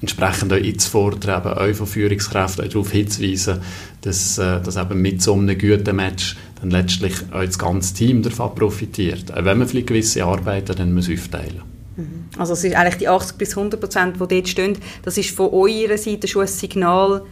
[0.02, 3.60] entsprechend auch einzufordern, eben auch von Führungskräften darauf hinzuweisen,
[4.02, 8.22] dass, äh, dass eben mit so einem guten Match dann letztlich auch das ganze Team
[8.22, 9.32] davon profitiert.
[9.32, 11.62] Auch wenn man vielleicht gewisse Arbeiten dann muss aufteilen.
[11.96, 12.24] Mhm.
[12.36, 15.50] Also es ist eigentlich die 80 bis 100 Prozent, die dort stehen, das ist von
[15.50, 17.22] eurer Seite schon ein Signal,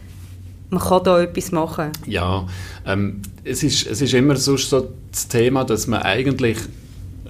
[0.69, 1.91] man kann da etwas machen.
[2.07, 2.47] Ja,
[2.85, 6.57] ähm, es, ist, es ist immer so das Thema, dass man eigentlich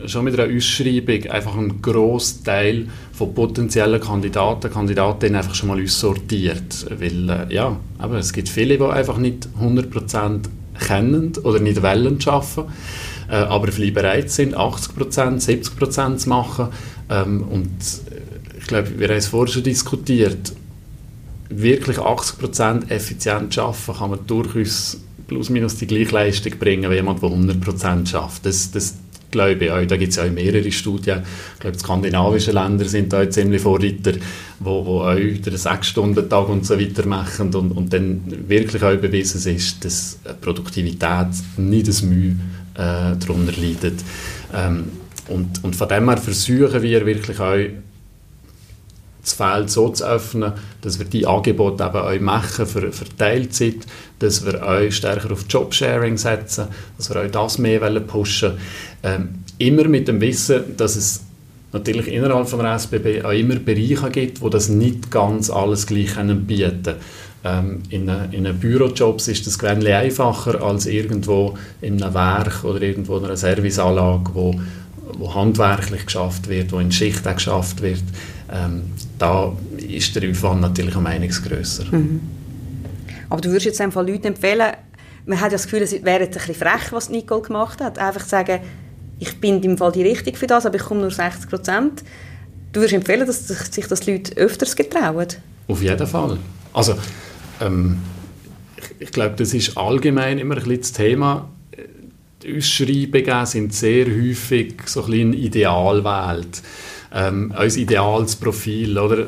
[0.08, 5.82] schon mit einer Ausschreibung einfach einen grossen Teil von potenziellen Kandidaten, Kandidatinnen einfach schon mal
[5.82, 6.86] aussortiert.
[7.00, 10.42] Weil, äh, ja, aber es gibt viele, die einfach nicht 100%
[10.80, 12.72] kennen oder nicht wollen arbeiten,
[13.30, 16.68] äh, aber vielleicht bereit sind, 80%, 70% zu machen.
[17.10, 20.54] Ähm, und äh, ich glaube, wir haben es vorher schon diskutiert,
[21.50, 27.22] wirklich 80% effizient arbeiten kann man durchaus plus minus die gleiche Leistung bringen wie jemand,
[27.22, 28.46] der 100% schafft.
[28.46, 28.96] Das, das
[29.32, 29.86] glaube ich auch.
[29.86, 31.24] Da gibt es ja mehrere Studien.
[31.56, 34.14] Ich glaube, die skandinavischen Länder sind da ziemlich Vorreiter,
[34.60, 39.56] wo, wo auch den 6-Stunden-Tag und so weiter machen und, und dann wirklich auch bewiesen
[39.56, 42.36] ist, dass Produktivität nicht das Mühe
[42.76, 44.04] äh, darunter leidet.
[44.54, 44.86] Ähm,
[45.28, 47.58] und, und von dem her versuchen wir wirklich auch
[49.22, 53.78] das Feld so zu öffnen, dass wir die Angebote eben auch machen für, für Teilzeit,
[54.20, 58.54] dass wir auch stärker auf Jobsharing setzen, dass wir auch das mehr pushen
[59.04, 61.22] ähm, Immer mit dem Wissen, dass es
[61.72, 66.16] natürlich innerhalb von der SBB auch immer Bereiche gibt, wo das nicht ganz alles gleich
[66.16, 66.96] können bieten
[67.44, 72.82] ähm, in, in einem Bürojobs ist das ein einfacher als irgendwo in einem Werk oder
[72.82, 74.60] irgendwo in einer Serviceanlage, wo,
[75.18, 78.04] wo handwerklich geschafft wird, wo in Schicht auch geschafft wird.
[78.52, 78.84] Ähm,
[79.18, 81.86] da ist der Aufwand natürlich um einiges grösser.
[81.92, 82.20] Mhm.
[83.30, 84.74] Aber du würdest jetzt einfach Leuten empfehlen,
[85.26, 87.98] man hat ja das Gefühl, es wäre jetzt ein bisschen frech, was Nicole gemacht hat,
[88.00, 88.60] einfach sagen,
[89.20, 92.04] ich bin im Fall die Richtige für das, aber ich komme nur 60 Prozent.
[92.74, 95.28] Du würdest empfehlen, dass sich das Leute öfters getrauen?
[95.68, 96.38] Auf jeden Fall.
[96.74, 96.96] Also,
[97.60, 98.00] ähm,
[98.78, 101.50] ich, ich glaube, das ist allgemein immer ein bisschen das Thema.
[102.42, 106.62] Die Ausschreibungen sind sehr häufig so ein bisschen Idealwelt.
[107.14, 109.28] Ähm, ein ideales Profil, oder?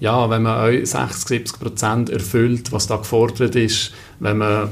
[0.00, 4.68] Ja, wenn man 60, 70 Prozent erfüllt, was da gefordert ist, wenn man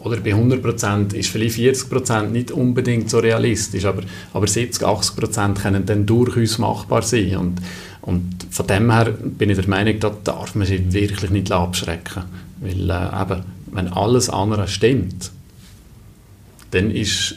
[0.00, 4.84] oder bei 100 Prozent ist vielleicht 40 Prozent nicht unbedingt so realistisch, aber, aber 70,
[4.84, 7.36] 80 Prozent können dann durchaus machbar sein.
[7.36, 7.60] Und,
[8.02, 12.24] und von dem her bin ich der Meinung, da darf man sich wirklich nicht abschrecken.
[12.60, 15.32] Weil äh, eben, wenn alles andere stimmt,
[16.70, 17.36] dann ist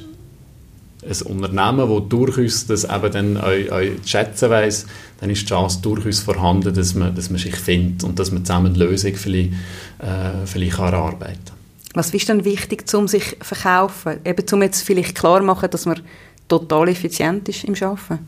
[1.03, 4.85] ein Unternehmen, das durchaus das eben dann auch, auch schätzen weiss,
[5.19, 8.45] dann ist die Chance durchaus vorhanden, dass man, dass man sich findet und dass man
[8.45, 9.51] zusammen eine Lösung vielleicht,
[9.99, 11.55] äh, vielleicht erarbeiten kann.
[11.93, 14.17] Was ist dann wichtig, um sich zu verkaufen?
[14.23, 15.99] Eben, um jetzt vielleicht klar machen, dass man
[16.47, 18.19] total effizient ist im Arbeiten?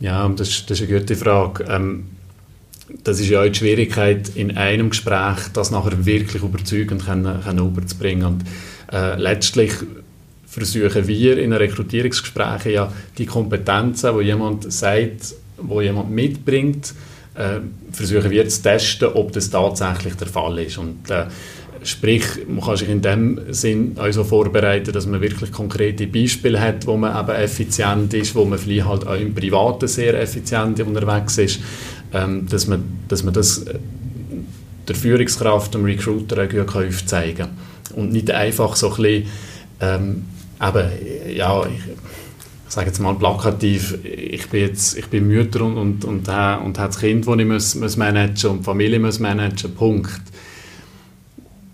[0.00, 1.64] Ja, das, das ist eine gute Frage.
[1.64, 2.06] Ähm,
[3.02, 7.66] das ist ja auch die Schwierigkeit, in einem Gespräch das nachher wirklich überzeugend können, können
[7.66, 8.26] überzubringen.
[8.26, 8.44] Und
[8.92, 9.72] äh, letztlich
[10.54, 16.94] versuchen wir in Rekrutierungsgesprächen ja die Kompetenzen, wo jemand sagt, wo jemand mitbringt,
[17.34, 20.78] äh, versuchen wir zu testen, ob das tatsächlich der Fall ist.
[20.78, 21.26] Und äh,
[21.84, 26.86] Sprich, man kann sich in dem Sinn also vorbereiten, dass man wirklich konkrete Beispiele hat,
[26.86, 31.36] wo man eben effizient ist, wo man vielleicht halt auch im Privaten sehr effizient unterwegs
[31.36, 31.60] ist,
[32.14, 33.74] ähm, dass, man, dass man das äh,
[34.88, 37.96] der Führungskraft, dem Recruiter auch gut aufzeigen kann.
[37.96, 39.26] Und nicht einfach so ein bisschen,
[39.80, 40.24] ähm,
[40.68, 41.82] eben, ja, ich,
[42.74, 46.58] sage jetzt mal plakativ, ich bin jetzt ich bin Mutter und, und, und, und, habe
[46.74, 50.22] das Kind, das ich muss, muss managen und die Familie muss managen, Punkt.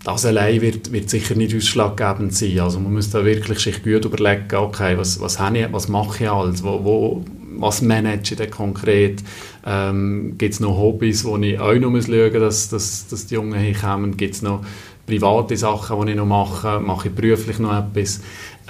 [0.03, 2.59] Das allein wird, wird sicher nicht ausschlaggebend sein.
[2.59, 6.29] Also man muss da wirklich sich gut überlegen, okay, was, was, ich, was mache ich
[6.29, 7.25] alles, wo, wo,
[7.57, 9.23] was manage ich denn konkret,
[9.65, 13.35] ähm, gibt es noch Hobbys, wo ich auch noch schauen muss, dass, dass, dass die
[13.35, 14.63] Jungen hinkommen, gibt es noch
[15.05, 18.21] private Sachen, die ich noch mache, mache ich beruflich noch etwas,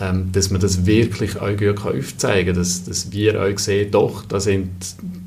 [0.01, 4.25] ähm, dass man das wirklich auch gut aufzeigen kann, dass, dass wir euch sehen, doch,
[4.25, 4.69] das, sind,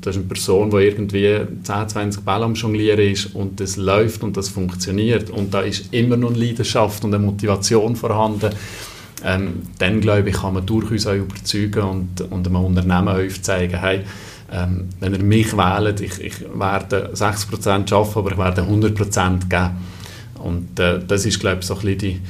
[0.01, 4.23] das ist eine Person, die irgendwie 10, 20 Bälle am Jonglieren ist und das läuft
[4.23, 8.49] und das funktioniert und da ist immer noch eine Leidenschaft und eine Motivation vorhanden,
[9.23, 14.01] ähm, dann glaube ich, kann man durchaus auch überzeugen und, und einem Unternehmen aufzeigen, hey,
[14.51, 19.71] ähm, wenn ihr mich wählt, ich, ich werde 60% arbeiten, aber ich werde 100% geben.
[20.39, 22.21] Und äh, das ist, glaube ich, so ein bisschen die,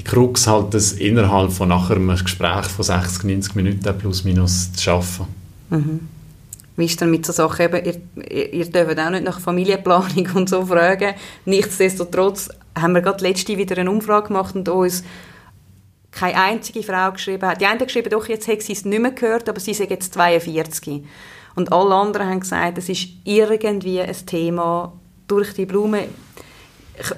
[0.00, 4.72] die Krux halt, das innerhalb von nachher einem Gespräch von 60, 90 Minuten plus minus
[4.72, 5.26] zu schaffen.
[5.68, 6.08] Mhm.
[6.76, 10.48] Wie ist dann mit so Sachen eben, ihr, ihr, dürft auch nicht nach Familienplanung und
[10.48, 11.14] so fragen.
[11.44, 15.04] Nichtsdestotrotz haben wir gerade letzte wieder eine Umfrage gemacht und uns
[16.10, 17.60] keine einzige Frau geschrieben hat.
[17.60, 20.14] Die eine geschrieben, doch, jetzt hätte sie es nicht mehr gehört, aber sie sind jetzt
[20.14, 21.02] 42.
[21.56, 24.94] Und alle anderen haben gesagt, es ist irgendwie ein Thema
[25.26, 26.06] durch die Blume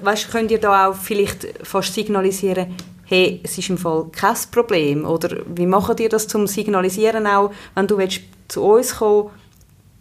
[0.03, 5.05] weißt, könnt ihr da auch vielleicht fast signalisieren, hey, es ist im Fall kein Problem?
[5.05, 9.31] Oder wie macht ihr das zum Signalisieren auch, wenn du willst, zu uns kommen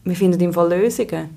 [0.04, 1.30] wir finden im Fall Lösungen?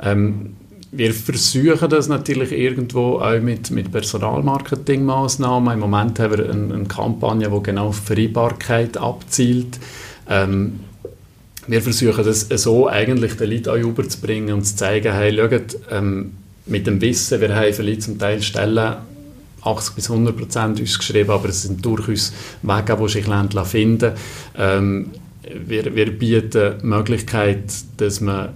[0.00, 0.56] Ähm,
[0.92, 5.74] wir versuchen das natürlich irgendwo auch mit, mit Personalmarketingmaßnahmen.
[5.74, 9.78] Im Moment haben wir eine, eine Kampagne, die genau auf Vereinbarkeit abzielt.
[10.28, 10.80] Ähm,
[11.66, 16.32] wir versuchen das so eigentlich den Leuten auch überzubringen und zu zeigen, hey, schaut, ähm,
[16.66, 18.96] mit dem Wissen, wir haben vielleicht zum Teil Stellen
[19.62, 23.26] 80 bis 100 Prozent geschrieben, aber es sind durchaus Wege, die sich
[23.64, 24.12] finden
[24.56, 25.10] ähm,
[25.66, 27.64] wir, wir bieten die Möglichkeit,
[27.96, 28.50] dass man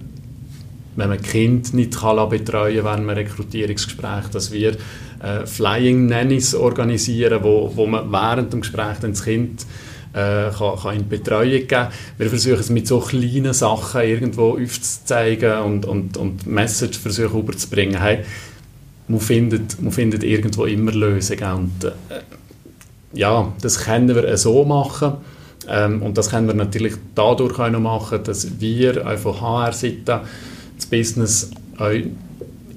[0.97, 4.75] wenn man Kind nicht kann betreuen kann während einem Rekrutierungsgespräch, dass wir
[5.23, 9.65] äh, Flying Nannies organisieren, wo, wo man während dem Gespräch dann das Kind
[10.13, 11.87] äh, kann, kann in Betreuung geben.
[12.17, 18.01] Wir versuchen es mit so kleinen Sachen irgendwo aufzuzeigen und, und, und Message versuchen überzubringen.
[18.01, 18.19] Hey,
[19.07, 21.53] man findet, man findet irgendwo immer Lösungen.
[21.53, 21.91] Und, äh,
[23.13, 25.13] ja, das können wir so machen.
[25.67, 30.21] Ähm, und das können wir natürlich dadurch auch noch machen, dass wir auch von HR-Seite
[30.75, 31.91] das Business auch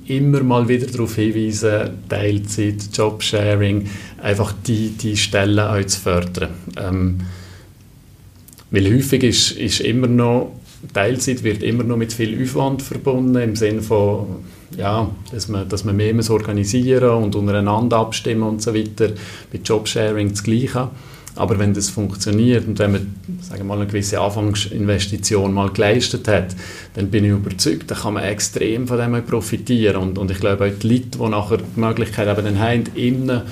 [0.06, 3.88] immer mal wieder darauf hinweisen, Teilzeit, Jobsharing,
[4.22, 6.50] einfach die, die Stellen auch zu fördern.
[6.76, 7.18] Ähm,
[8.70, 10.52] weil häufig ist, ist immer noch,
[10.92, 14.44] Teilzeit wird immer noch mit viel Aufwand verbunden, im Sinne von,
[14.76, 19.10] ja, dass man, dass man mehr organisieren und untereinander abstimmen und so weiter.
[19.52, 20.90] Bei Jobsharing das Gleiche.
[21.36, 26.28] Aber wenn das funktioniert und wenn man sagen wir mal, eine gewisse Anfangsinvestition mal geleistet
[26.28, 26.54] hat,
[26.94, 29.96] dann bin ich überzeugt, da kann man extrem von dem profitieren.
[29.96, 33.30] Und, und ich glaube auch die Leute, die nachher die Möglichkeit haben, dann haben, in
[33.30, 33.42] einem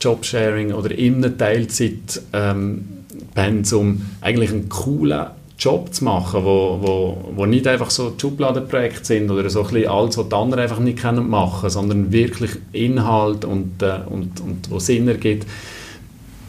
[0.00, 2.84] Jobsharing oder in einem Teilzeit ähm,
[3.34, 5.26] Pensum eigentlich einen coolen
[5.58, 10.16] Job zu machen, wo, wo, wo nicht einfach so Schubladenprojekte sind oder so ein alles,
[10.16, 14.78] was die anderen einfach nicht können machen, sondern wirklich Inhalt und, äh, und, und wo
[14.78, 15.46] Sinn ergibt,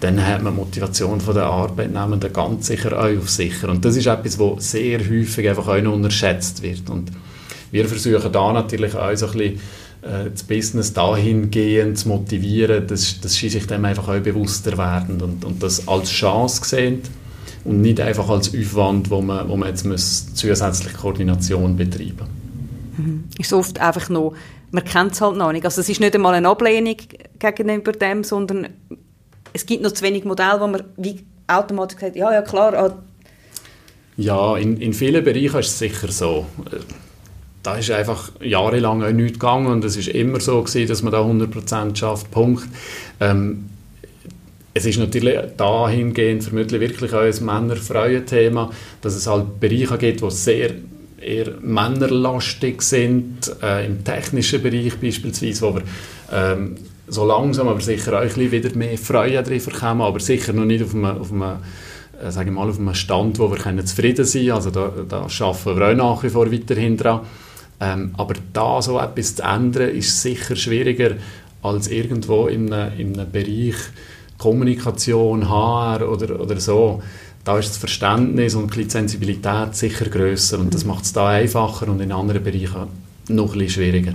[0.02, 3.70] dann hat man Motivation von der Arbeitnehmenden ganz sicher auch auf sicher.
[3.70, 6.90] Und das ist etwas, was sehr häufig einfach auch noch unterschätzt wird.
[6.90, 7.12] Und
[7.72, 9.60] wir versuchen da natürlich auch so ein bisschen
[10.02, 15.22] äh, das Business dahingehend zu motivieren, dass, dass sie sich dem einfach auch bewusster werden
[15.22, 17.02] und, und das als Chance sehen
[17.64, 22.28] und nicht einfach als Aufwand, wo man, wo man jetzt muss zusätzliche Koordination betreiben
[22.98, 23.24] mhm.
[23.38, 24.34] Ist oft einfach noch,
[24.72, 25.66] man kennt es halt noch nicht.
[25.66, 26.98] Also es ist nicht einmal eine Ablehnung
[27.38, 28.70] gegenüber dem, sondern
[29.54, 32.74] es gibt noch zu wenig Modelle, wo man wie automatisch sagt, ja, ja, klar.
[32.74, 32.98] Ah.
[34.18, 36.46] Ja, in, in vielen Bereichen ist es sicher so.
[37.64, 41.12] Da ist einfach jahrelang auch nichts gegangen und es ist immer so gewesen, dass man
[41.12, 42.68] da 100% schafft, Punkt.
[43.20, 43.70] Ähm,
[44.74, 50.32] es ist natürlich dahingehend vermutlich wirklich auch ein Männer-Frauen-Thema, dass es halt Bereiche gibt, die
[50.32, 50.72] sehr
[51.20, 55.84] eher männerlastig sind, äh, im technischen Bereich beispielsweise, wo wir
[56.32, 56.76] ähm,
[57.08, 60.84] so langsam aber sicher auch ein wieder mehr Freude drin kommen, aber sicher noch nicht
[60.84, 61.58] auf einem, auf einem
[62.22, 64.56] äh, sage ich mal, auf einem Stand, wo wir können zufrieden sein können.
[64.56, 67.22] Also da, da arbeiten wir auch nach wie vor weiterhin dran.
[67.80, 71.16] Ähm, aber da so etwas zu ändern, ist sicher schwieriger
[71.64, 73.76] als irgendwo in einem, in einem Bereich
[74.38, 77.02] Kommunikation, HR oder, oder so.
[77.44, 81.88] Da ist das Verständnis und die Sensibilität sicher grösser und das macht es da einfacher
[81.88, 82.88] und in anderen Bereichen
[83.30, 84.14] noch ein bisschen schwieriger.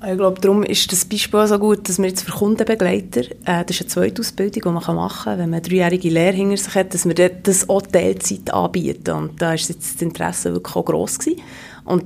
[0.00, 3.70] Ich glaube, darum ist das Beispiel so gut, dass wir jetzt für Kundenbegleiter, äh, das
[3.70, 6.74] ist eine zweite Ausbildung, die man machen kann, wenn man eine dreijährige Lehre hinter sich
[6.76, 9.10] hat, dass wir das auch Teilzeit anbieten.
[9.10, 11.42] Und da war jetzt das Interesse wirklich auch gross gewesen.
[11.84, 12.04] Und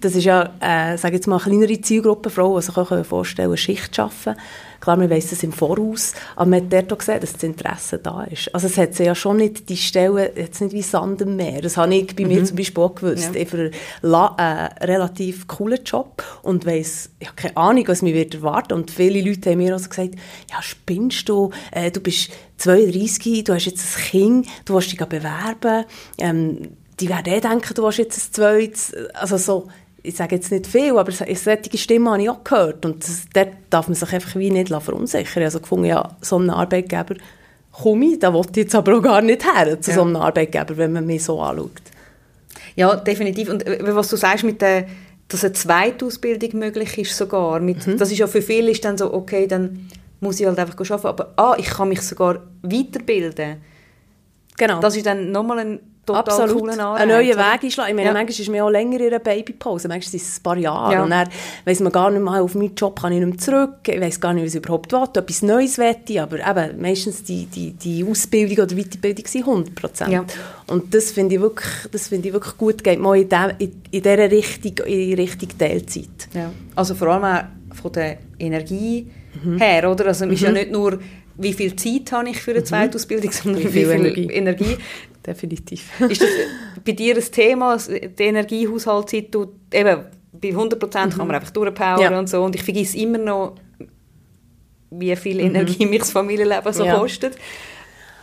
[0.00, 3.48] das ist ja, äh, sage jetzt mal, eine kleinere Zielgruppe Frauen, die sich auch vorstellen
[3.48, 4.40] können, Schicht zu arbeiten.
[4.82, 7.98] Klar, man weiss das im Voraus, aber man hat dort auch gesehen, dass das Interesse
[7.98, 8.52] da ist.
[8.52, 11.62] Also es hat ja schon nicht die Stelle, jetzt nicht wie Sand im Meer.
[11.62, 12.30] Das habe ich bei mhm.
[12.30, 13.30] mir zum Beispiel auch gewusst.
[13.32, 13.40] Ja.
[13.40, 13.70] Ich habe
[14.02, 18.72] einen äh, relativ coolen Job und weiss, ich habe keine Ahnung, was mich wird erwarten
[18.72, 20.16] Und viele Leute haben mir also gesagt,
[20.50, 24.98] ja, spinnst du, äh, du bist 32, du hast jetzt ein Kind, du willst dich
[24.98, 25.84] bewerben,
[26.18, 26.58] ähm,
[26.98, 29.68] die werden eh denken, du hast jetzt ein zweites, also so,
[30.02, 33.50] ich sage jetzt nicht viel, aber solche Stimmen habe ich auch gehört und das, dort
[33.70, 35.42] darf man sich einfach wie nicht verunsichern.
[35.44, 37.14] Also gefunden, ja, so ein Arbeitgeber
[37.70, 39.96] komme ich, da wollte ich jetzt aber auch gar nicht her, zu ja.
[39.96, 41.70] so einem Arbeitgeber, wenn man mich so anschaut.
[42.74, 43.48] Ja, definitiv.
[43.48, 44.86] Und äh, was du sagst mit der
[45.32, 47.58] dass eine zweite Ausbildung möglich ist sogar.
[47.60, 47.96] Mit, mhm.
[47.96, 49.88] Das ist ja für viele ist dann so, okay, dann
[50.20, 53.56] muss ich halt einfach arbeiten, aber ah, ich kann mich sogar weiterbilden.
[54.56, 54.80] Genau.
[54.80, 56.58] Das ist dann nochmal ein total Absolut.
[56.58, 57.00] coolen Anreiz.
[57.00, 57.90] Einen neuen Weg einschlagen.
[57.90, 58.12] Ich meine, ja.
[58.12, 59.88] manchmal ist man auch länger in einer Babypause.
[59.88, 60.92] Manchmal sind es ein paar Jahre.
[60.94, 61.02] Ja.
[61.04, 61.28] Und dann
[61.64, 63.76] weiss man gar nicht mehr, auf meinen Job kann ich nicht mehr zurück.
[63.86, 65.02] Ich weiss gar nicht, was ich überhaupt will.
[65.02, 70.12] Etwas Neues wette Aber eben, meistens die, die, die Ausbildung oder Weiterbildung sind 100 Prozent.
[70.12, 70.24] Ja.
[70.66, 72.82] Und das finde ich wirklich, das finde ich wirklich gut.
[72.82, 76.28] Geht mal in, de, in, in dieser Richtung, in Richtung Teilzeit.
[76.34, 76.50] Ja.
[76.74, 79.08] Also vor allem auch von der Energie
[79.42, 79.58] mhm.
[79.58, 80.06] her, oder?
[80.06, 80.32] Also mhm.
[80.32, 80.54] ist ja mhm.
[80.54, 80.98] nicht nur
[81.38, 82.66] wie viel Zeit habe ich für eine mhm.
[82.66, 84.30] zweite Ausbildung, sondern wie viel, wie viel Energie.
[84.30, 84.76] Energie
[85.26, 86.00] definitiv.
[86.08, 86.28] ist das
[86.84, 92.00] bei dir ein Thema, die Energiehaushaltszeit, du, eben, bei 100 Prozent kann man einfach durchpowern
[92.00, 92.18] Ja.
[92.18, 92.42] und so.
[92.42, 93.54] Und ich vergesse immer noch,
[94.90, 96.98] wie viel Energie mich das Familienleben so Ja.
[96.98, 97.36] kostet.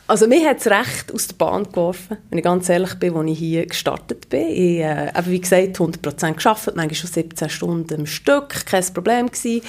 [0.08, 3.30] Also mir hat es recht aus der Bahn geworfen, wenn ich ganz ehrlich bin, als
[3.30, 4.48] ich hier gestartet bin.
[4.48, 9.28] Ich äh, eben wie gesagt 100% gearbeitet, manchmal schon 17 Stunden am Stück, kein Problem
[9.28, 9.62] gewesen.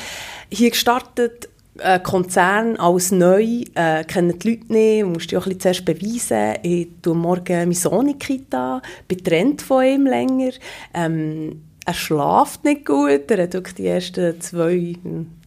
[0.50, 1.49] Hier gestartet,
[1.82, 5.84] äh, Konzern, alles neu, äh, kennen die Leute nicht, musst dich auch ein bisschen zuerst
[5.84, 6.58] beweisen.
[6.62, 10.52] Ich tue morgen meinen Sohn in Kita, bin getrennt von ihm länger.
[10.94, 14.94] Ähm, er schlaft nicht gut, er hat wirklich die ersten zwei,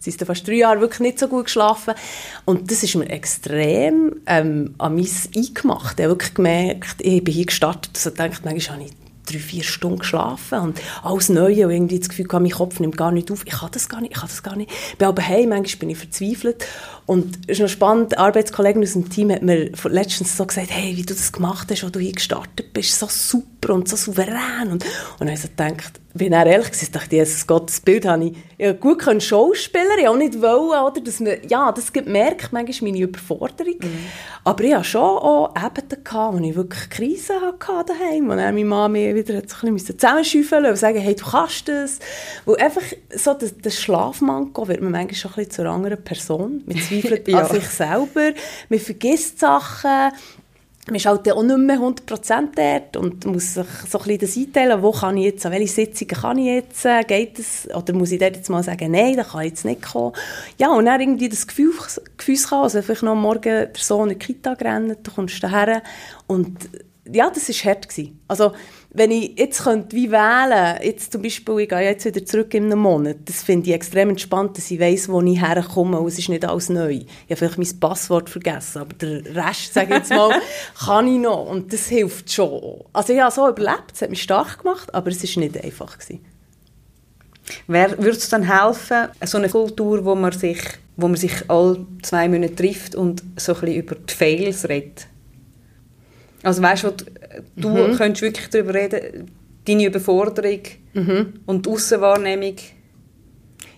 [0.04, 1.94] ist fast drei Jahre wirklich nicht so gut geschlafen
[2.44, 5.98] und das ist mir extrem ähm, an mein eingemacht.
[5.98, 9.38] Ich habe wirklich gemerkt, ich bin hier gestartet und so gedacht, manchmal habe ich drei,
[9.38, 13.30] vier Stunden geschlafen und alles Neue und irgendwie das Gefühl, mein Kopf nimmt gar nicht
[13.30, 13.42] auf.
[13.46, 14.70] Ich kann das gar nicht, ich kann das gar nicht.
[14.92, 16.66] Ich bin aber heim, manchmal bin ich verzweifelt.
[17.06, 20.68] Und es ist noch spannend, eine Kollegin aus dem Team hat mir letztens so gesagt,
[20.70, 23.96] hey, wie du das gemacht hast, als du hier gestartet bist, so super und so
[23.96, 24.70] souverän.
[24.70, 24.84] Und, und
[25.20, 28.06] dann habe ich so gedacht, bin ich ehrlich gewesen, dachte ich, Jesus Gott, das Bild
[28.06, 31.92] habe ich ja, gut können Schauspieler, ich auch nicht wollen, oder, dass man, ja, das
[31.92, 33.74] gibt- merkt manchmal meine Überforderung.
[34.44, 38.54] Aber ich hatte schon auch Ebenen, gehabt, wo ich wirklich Krisen hatte daheim, wo dann
[38.54, 41.98] meine Mama wieder hat so ein bisschen zusammenschüffeln und sagen, hey, du kannst das.
[42.44, 42.82] Weil einfach
[43.14, 46.62] so das, das Schlafmanko wird man manchmal schon ein bisschen zu einer anderen Person.
[46.66, 47.38] Man zweifelt Ja.
[47.42, 48.32] an sich selber,
[48.68, 50.12] man vergisst Sachen,
[50.86, 54.36] man ist halt auch nicht mehr 100% dort und muss sich so ein bisschen das
[54.36, 57.94] einteilen, wo kann ich jetzt, an welche Sitzungen kann ich jetzt, äh, geht das, oder
[57.94, 60.12] muss ich dort jetzt mal sagen, nein, da kann ich jetzt nicht kommen.
[60.58, 61.72] Ja, und dann irgendwie das Gefühl,
[62.18, 65.42] Gefühl haben, also vielleicht noch am Morgen der Sohn in die Kita gerannt, du kommst
[65.42, 65.82] daher
[66.26, 66.68] und
[67.10, 67.88] ja, das war hart.
[67.88, 68.20] Gewesen.
[68.28, 68.52] Also,
[68.96, 72.66] wenn ich jetzt könnte, wie wählen, jetzt zum Beispiel, ich gehe jetzt wieder zurück in
[72.66, 76.18] einem Monat, das finde ich extrem entspannt, dass ich weiss, wo ich herkomme und es
[76.20, 76.92] ist nicht alles neu.
[76.92, 80.40] Ich habe vielleicht mein Passwort vergessen, aber der Rest, sage ich jetzt mal,
[80.86, 82.84] kann ich noch und das hilft schon.
[82.92, 85.98] Also ich habe so überlebt, es hat mich stark gemacht, aber es war nicht einfach.
[85.98, 86.24] Gewesen.
[87.66, 90.60] Wer würde es dann helfen, so eine Kultur, wo man sich,
[90.96, 95.08] wo man sich alle zwei Monate trifft und so ein bisschen über die Fails redet?
[96.44, 96.90] Also weißt du,
[97.56, 97.96] du Mhm.
[97.96, 99.30] könntest wirklich darüber reden,
[99.66, 100.60] deine Überforderung
[100.92, 101.32] Mhm.
[101.46, 102.54] und die Aussenwahrnehmung.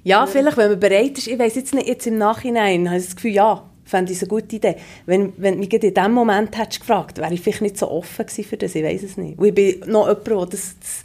[0.02, 3.06] Ja, vielleicht, wenn man bereit ist, ich weiß jetzt nicht, jetzt im Nachhinein, habe ich
[3.06, 4.76] das Gefühl, ja, fände ich eine gute Idee.
[5.04, 7.90] Wenn, wenn du mich gerade in diesem Moment hättest gefragt, wäre ich vielleicht nicht so
[7.90, 9.38] offen gewesen für das, ich weiß es nicht.
[9.38, 11.02] Und ich bin noch jemand, der das, das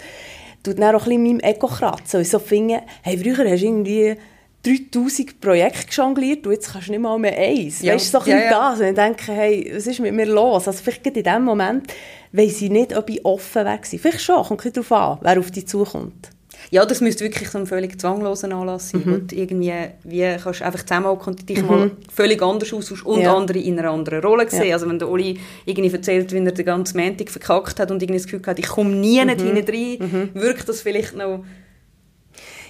[0.63, 2.17] tut dann auch ein bisschen meinem Ego kratzen.
[2.17, 4.15] Und ich so finde, hey, früher hast du irgendwie
[4.63, 7.81] 3000 Projekte jongliert und jetzt kannst du nicht mal mehr eins.
[7.81, 7.93] Ja.
[7.95, 8.49] Weißt du, so ein Ja, ja.
[8.71, 8.79] das.
[8.79, 10.67] Und ich denke, hey, was ist mit mir los?
[10.67, 11.91] Also vielleicht in diesem Moment
[12.31, 13.99] weiss ich nicht, ob ich offen wäre gewesen.
[13.99, 16.29] Vielleicht schon, kommt ein darauf an, wer auf dich zukommt.
[16.69, 19.27] Ja, das müsste wirklich so ein völlig zwangloser Anlass sein, Mhm.
[19.27, 23.35] du irgendwie, wie kannst du einfach zusammenhocken und dich mal völlig anders austauschen und Ja.
[23.35, 24.67] andere in einer anderen Rolle sehen.
[24.67, 24.75] Ja.
[24.75, 28.19] Also wenn der Oli irgendwie erzählt, wie er den ganzen Montag verkackt hat und irgendwie
[28.19, 29.27] das Gefühl hat, ich komme nie Mhm.
[29.27, 31.43] nicht hinein, wirkt das vielleicht noch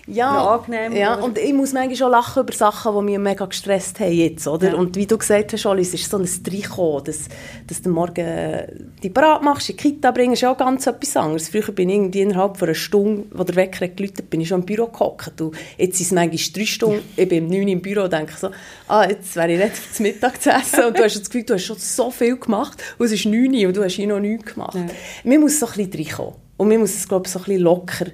[0.08, 1.24] ja, noch angenehm, Ja, oder?
[1.24, 4.70] und ich muss manchmal schon lachen über Sachen, die mich mega gestresst haben jetzt, oder?
[4.70, 4.76] Ja.
[4.76, 7.28] Und wie du gesagt hast, Oli, es ist so ein Reinkommen, dass,
[7.68, 8.62] dass du morgen
[9.04, 11.50] die parat machst, in die Kita bringst, ist ja auch ganz etwas anderes.
[11.50, 14.62] Früher bin ich irgendwie innerhalb von einer Stunde, wo der Wecker geläutet, bin ich schon
[14.62, 15.40] im Büro gehockt.
[15.42, 18.14] Und jetzt sind es manchmal drei Stunden, ich bin um 9 Uhr im Büro und
[18.14, 18.50] denke so,
[18.88, 20.86] ah, jetzt wäre ich nicht zum Mittag zu essen.
[20.86, 23.54] Und du hast das Gefühl, du hast schon so viel gemacht und es ist 9
[23.54, 24.76] Uhr und du hast hier noch nichts gemacht.
[24.76, 24.86] Ja.
[25.24, 26.36] Man muss so ein bisschen reinkommen.
[26.58, 28.06] Und man muss es, glaube ich, so ein bisschen locker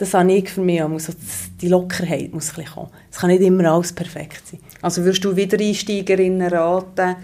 [0.00, 0.82] das habe ich für mich.
[0.88, 1.12] Muss so
[1.60, 2.88] die Lockerheit muss ein kommen.
[3.10, 4.58] Es kann nicht immer alles perfekt sein.
[4.80, 7.16] Also würdest du Wiedereinsteigerinnen raten,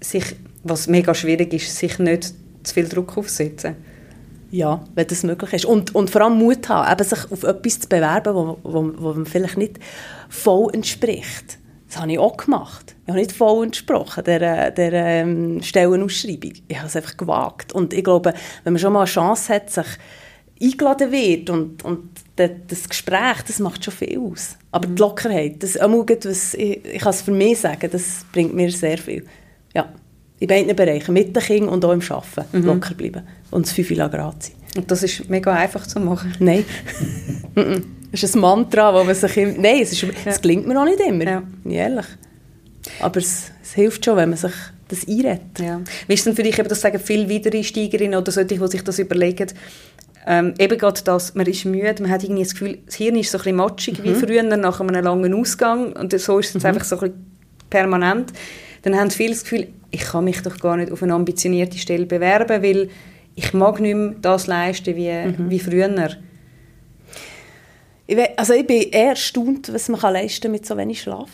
[0.00, 0.24] sich,
[0.64, 3.76] was mega schwierig ist, sich nicht zu viel Druck aufsetzen?
[4.50, 5.66] Ja, wenn das möglich ist.
[5.66, 9.26] Und, und vor allem Mut haben, eben sich auf etwas zu bewerben, wo, wo man
[9.26, 9.78] vielleicht nicht
[10.30, 11.58] voll entspricht.
[11.86, 12.96] Das habe ich auch gemacht.
[13.02, 16.54] Ich habe nicht voll entsprochen, der, der ähm, Stellenausschreibung.
[16.66, 17.74] Ich habe es einfach gewagt.
[17.74, 18.32] Und ich glaube,
[18.64, 19.86] wenn man schon mal eine Chance hat, sich
[20.60, 24.56] eingeladen wird und, und das Gespräch, das macht schon viel aus.
[24.70, 28.70] Aber die Lockerheit, das, was, ich, ich kann es für mich sagen, das bringt mir
[28.70, 29.24] sehr viel.
[29.74, 29.92] Ja,
[30.38, 33.94] in beiden Bereichen, mit den Kindern und auch im Arbeiten, locker bleiben und das Fünfe
[33.94, 34.52] Grad sein.
[34.76, 36.34] Und das ist mega einfach zu machen.
[36.38, 36.64] Nein.
[38.12, 39.36] Das ist ein Mantra, wo man sich...
[39.36, 41.42] Im Nein, es, ist, es gelingt mir auch nicht immer, Ja.
[41.68, 42.06] ehrlich.
[43.00, 44.52] Aber es, es hilft schon, wenn man sich
[44.88, 45.58] das einredet.
[45.58, 45.80] Ja.
[46.06, 48.98] Wie ist denn für dich, eben, das sagen viele Wiedereinsteigerinnen oder solche, die sich das
[49.00, 49.48] überlegen,
[50.26, 53.30] ähm, eben gerade das, man ist müde, man hat irgendwie das Gefühl, das Hirn ist
[53.30, 56.66] so ein bisschen matschig wie früher nach einem langen Ausgang und so ist es jetzt
[56.66, 57.36] einfach so ein bisschen
[57.70, 58.32] permanent.
[58.82, 62.06] Dann haben viele das Gefühl, ich kann mich doch gar nicht auf eine ambitionierte Stelle
[62.06, 62.88] bewerben, weil
[63.36, 65.12] ich mag nicht mehr das leisten wie,
[65.48, 66.10] wie früher.
[68.08, 71.30] Ich, also ich bin eher erstaunt, was man kann leisten mit so wenig Schlaf.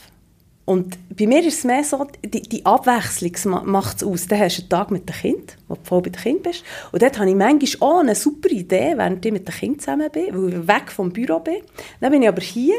[0.64, 4.28] Und bei mir ist es mehr so, die, die Abwechslung macht es aus.
[4.28, 6.62] Dann hast du einen Tag mit dem Kind, wo du voll bei dem Kind bist.
[6.92, 10.10] Und dort habe ich manchmal auch eine super Idee, während ich mit dem Kind zusammen
[10.10, 11.62] bin, weil ich weg vom Büro bin.
[12.00, 12.76] Dann bin ich aber hier.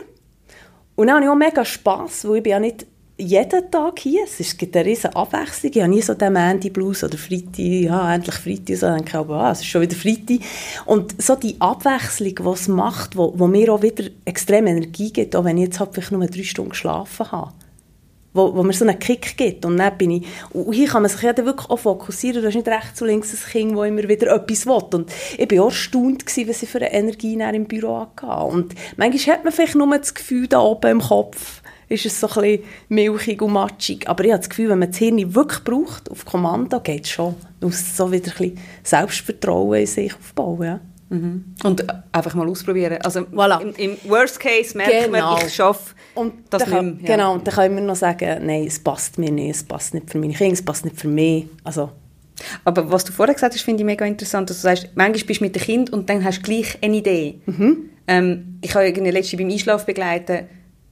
[0.96, 2.86] Und dann habe ich auch mega Spass, weil ich bin ja nicht
[3.18, 4.24] jeden Tag hier.
[4.24, 5.72] Es gibt eine riesige Abwechslung.
[5.74, 8.78] Ich habe nie so den Mandy Blues oder Freitag, ja, endlich Freitag.
[8.78, 10.40] So denke ich aber, ah, es ist schon wieder Freitag.
[10.86, 15.44] Und so die Abwechslung, die es macht, wo mir auch wieder extrem Energie gibt, auch
[15.44, 17.52] wenn ich jetzt halt vielleicht nur drei Stunden geschlafen habe
[18.34, 19.66] wo, wo mir so einen Kick gibt.
[19.66, 22.42] Und dann bin ich, und hier kann man sich ja wirklich auch fokussieren.
[22.42, 25.00] Du hast nicht rechts und links ein Kind, das immer wieder etwas will.
[25.00, 28.46] Und ich war auch erstaunt, gewesen, was ich für eine Energie im Büro hatte.
[28.46, 32.28] Und manchmal hat man vielleicht nur das Gefühl, da oben im Kopf ist es so
[32.28, 34.08] ein bisschen milchig und matschig.
[34.08, 37.12] Aber ich habe das Gefühl, wenn man das Hirn wirklich braucht, auf Kommando, geht es
[37.12, 37.36] schon.
[37.60, 40.64] Man muss so wieder ein bisschen Selbstvertrauen in sich aufbauen.
[40.64, 40.80] Ja.
[41.14, 41.53] Mhm.
[41.64, 42.97] Und einfach mal ausprobieren.
[43.03, 43.61] Also voilà.
[43.61, 45.36] im, im, Worst Case merkt genau.
[45.36, 45.93] man, ich schaffe
[46.49, 46.93] das nicht mehr.
[47.01, 47.16] Ja.
[47.16, 50.09] Genau, und dann können wir noch sagen, nein, es passt mir nicht, es passt nicht
[50.09, 51.45] für meine Kinder, es passt nicht für mich.
[51.64, 51.91] Also,
[52.66, 55.39] aber was du vorher gesagt hast, finde ich mega interessant, dass du sagst, manchmal bist
[55.39, 57.41] du mit dem Kind und dann hast du gleich eine Idee.
[57.45, 57.89] Mhm.
[58.07, 60.47] Ähm, ich habe letztens beim Einschlafbegleiten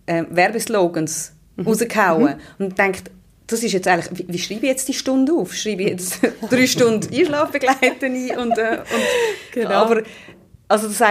[0.06, 1.66] äh, Werbeslogans mhm.
[1.66, 2.66] rausgehauen mhm.
[2.66, 3.10] und denkt,
[3.52, 5.54] das ist jetzt eigentlich, wie, wie, schreibe ich jetzt die Stunde auf?
[5.54, 8.38] Schreibe ich jetzt drei Stunden Einschlafbegleiten ein?
[8.38, 9.72] Und, äh, und, genau.
[9.72, 10.04] Aber
[10.68, 11.02] also das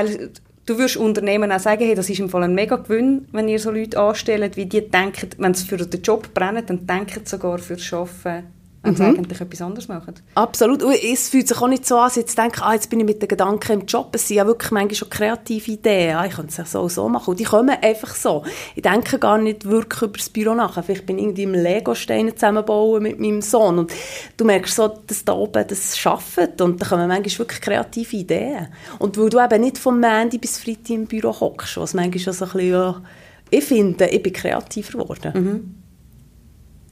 [0.66, 3.58] du würdest Unternehmen auch sagen, hey, das ist im Fall ein mega Gewinn, wenn ihr
[3.58, 7.30] so Leute anstellt, wie die denken, wenn sie für den Job brennen, dann denken sie
[7.30, 9.18] sogar fürs Arbeiten wenn sie mhm.
[9.18, 10.14] eigentlich etwas anderes machen.
[10.34, 10.82] Absolut.
[10.82, 13.04] Und es fühlt sich auch nicht so an, als jetzt denke, ah, jetzt bin ich
[13.04, 14.08] mit den Gedanken im Job.
[14.14, 16.16] Es sind ja wirklich manchmal schon kreative Ideen.
[16.16, 17.30] Ah, ich könnte es ja so und so machen.
[17.30, 18.42] Und die kommen einfach so.
[18.74, 20.82] Ich denke gar nicht wirklich über das Büro nach.
[20.82, 23.80] Vielleicht bin ich irgendwie im Lego-Steine zusammenbauen mit meinem Sohn.
[23.80, 23.92] Und
[24.38, 26.60] du merkst so, dass da oben das schafft.
[26.62, 28.68] Und da kommen manchmal wirklich kreative Ideen.
[28.98, 32.32] Und weil du eben nicht vom Mandy bis Freitag im Büro hockst, was manchmal schon
[32.32, 33.02] so ein bisschen, ja,
[33.50, 35.32] ich finde, ich bin kreativer geworden.
[35.34, 35.74] Mhm.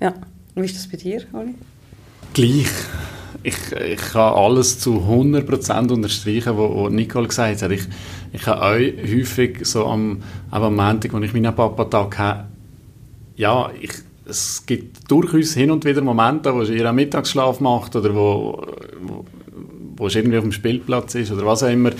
[0.01, 0.12] Ja.
[0.55, 1.55] Wie ist das bei dir, Oli?
[2.32, 2.66] Gleich.
[3.42, 7.70] Ich, ich kann alles zu 100% unterstreichen, was Nicole gesagt hat.
[7.70, 7.82] Ich,
[8.32, 12.44] ich habe euch häufig so am, am Montag, als ich meinen Papa-Tag habe,
[13.36, 13.92] ja, ich,
[14.26, 18.66] es gibt durchaus hin und wieder Momente, wo ihr einen Mittagsschlaf macht oder wo,
[19.00, 19.24] wo,
[19.96, 21.90] wo es irgendwie auf dem Spielplatz ist oder was auch immer,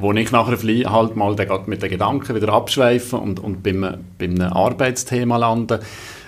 [0.00, 0.58] wo ich nachher
[0.90, 1.36] halt mal
[1.66, 3.86] mit den Gedanken wieder abschweife und, und beim,
[4.18, 5.80] beim Arbeitsthema lande.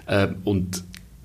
[0.06, 0.84] Äh, und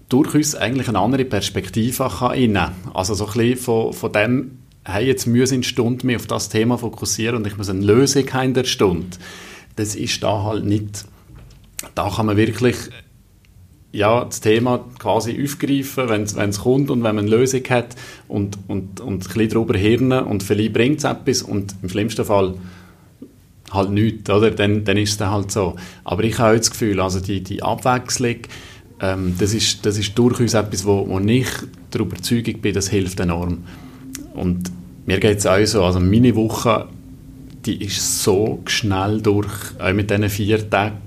[0.09, 2.59] durchaus eigentlich eine andere Perspektive kann
[2.93, 6.27] Also so ein bisschen von, von dem, hey, jetzt muss ich eine Stunde mehr auf
[6.27, 9.17] das Thema fokussieren und ich muss eine Lösung haben in der Stunde.
[9.75, 11.05] Das ist da halt nicht.
[11.95, 12.75] Da kann man wirklich
[13.95, 17.95] ja, das Thema quasi aufgreifen, wenn es kommt und wenn man eine Lösung hat
[18.27, 22.25] und, und, und ein bisschen darüber hirnen und vielleicht bringt es etwas und im schlimmsten
[22.25, 22.55] Fall
[23.71, 24.51] halt nichts, oder?
[24.51, 25.77] Dann, dann ist es halt so.
[26.03, 28.39] Aber ich habe das Gefühl, also die, die Abwechslung,
[29.01, 31.47] ähm, das, ist, das ist durchaus etwas, wo, wo ich
[31.93, 33.63] der Überzeugung bin, das hilft enorm.
[34.33, 34.71] Und
[35.05, 36.87] mir geht es auch so, also meine Woche,
[37.65, 41.01] die ist so schnell durch, auch mit diesen vier Tagen.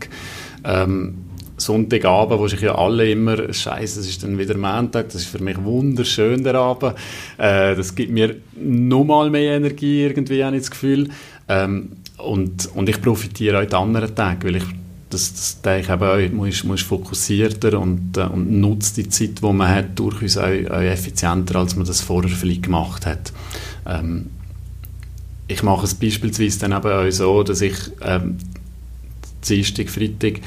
[0.65, 1.15] Ähm,
[1.57, 5.43] Sonntagabend, wo sich ja alle immer, scheiße, es ist dann wieder Montag, das ist für
[5.43, 6.95] mich wunderschön, der Abend.
[7.37, 11.09] Äh, das gibt mir nochmal mehr Energie, irgendwie, habe ich das Gefühl.
[11.49, 14.65] Ähm, und, und ich profitiere auch die anderen Tage, weil ich
[15.11, 19.53] das, das ich eben auch, man ist fokussierter und, äh, und nutzt die Zeit, die
[19.53, 23.33] man hat, durchaus auch, auch effizienter, als man das vorher vielleicht gemacht hat.
[23.87, 24.31] Ähm,
[25.47, 28.37] ich mache es beispielsweise dann eben auch so, dass ich ähm,
[29.49, 30.41] Dienstag, Freitag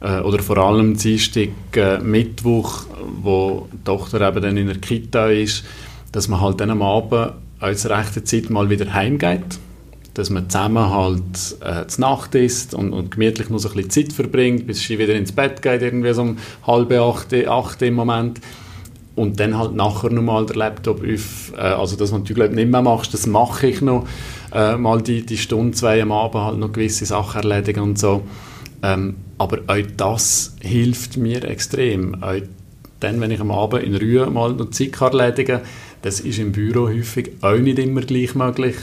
[0.00, 2.84] äh, oder vor allem Dienstag, äh, Mittwoch,
[3.20, 5.64] wo die Tochter eben dann in der Kita ist,
[6.12, 9.58] dass man halt dann am Abend als rechte Zeit mal wieder heimgeht
[10.14, 13.90] dass man zusammen halt äh, zur Nacht isst und, und gemütlich noch so ein bisschen
[13.90, 17.94] Zeit verbringt, bis sie wieder ins Bett geht, irgendwie so um halb acht, acht im
[17.94, 18.40] Moment.
[19.16, 22.70] Und dann halt nachher nochmal der Laptop auf, äh, also das, was du glaub, nicht
[22.70, 24.06] mehr machst, das mache ich noch,
[24.52, 28.22] äh, mal die, die Stunde, zwei am Abend halt noch gewisse Sachen erledigen und so.
[28.82, 32.22] Ähm, aber auch das hilft mir extrem.
[32.22, 32.40] Auch
[33.00, 35.66] dann, wenn ich am Abend in Ruhe mal noch Zeit erledigen kann,
[36.02, 38.76] das ist im Büro häufig auch nicht immer gleich möglich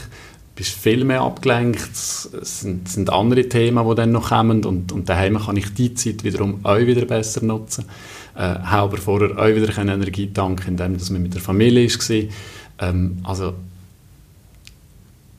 [0.54, 5.08] bist viel mehr abgelenkt, es sind, sind andere Themen, die dann noch kommen und, und
[5.08, 7.86] daheim kann ich die Zeit wiederum auch wieder besser nutzen.
[8.34, 12.88] Äh, habe aber vorher auch wieder Energie tanken, indem dass man mit der Familie war.
[12.88, 13.54] Ähm, also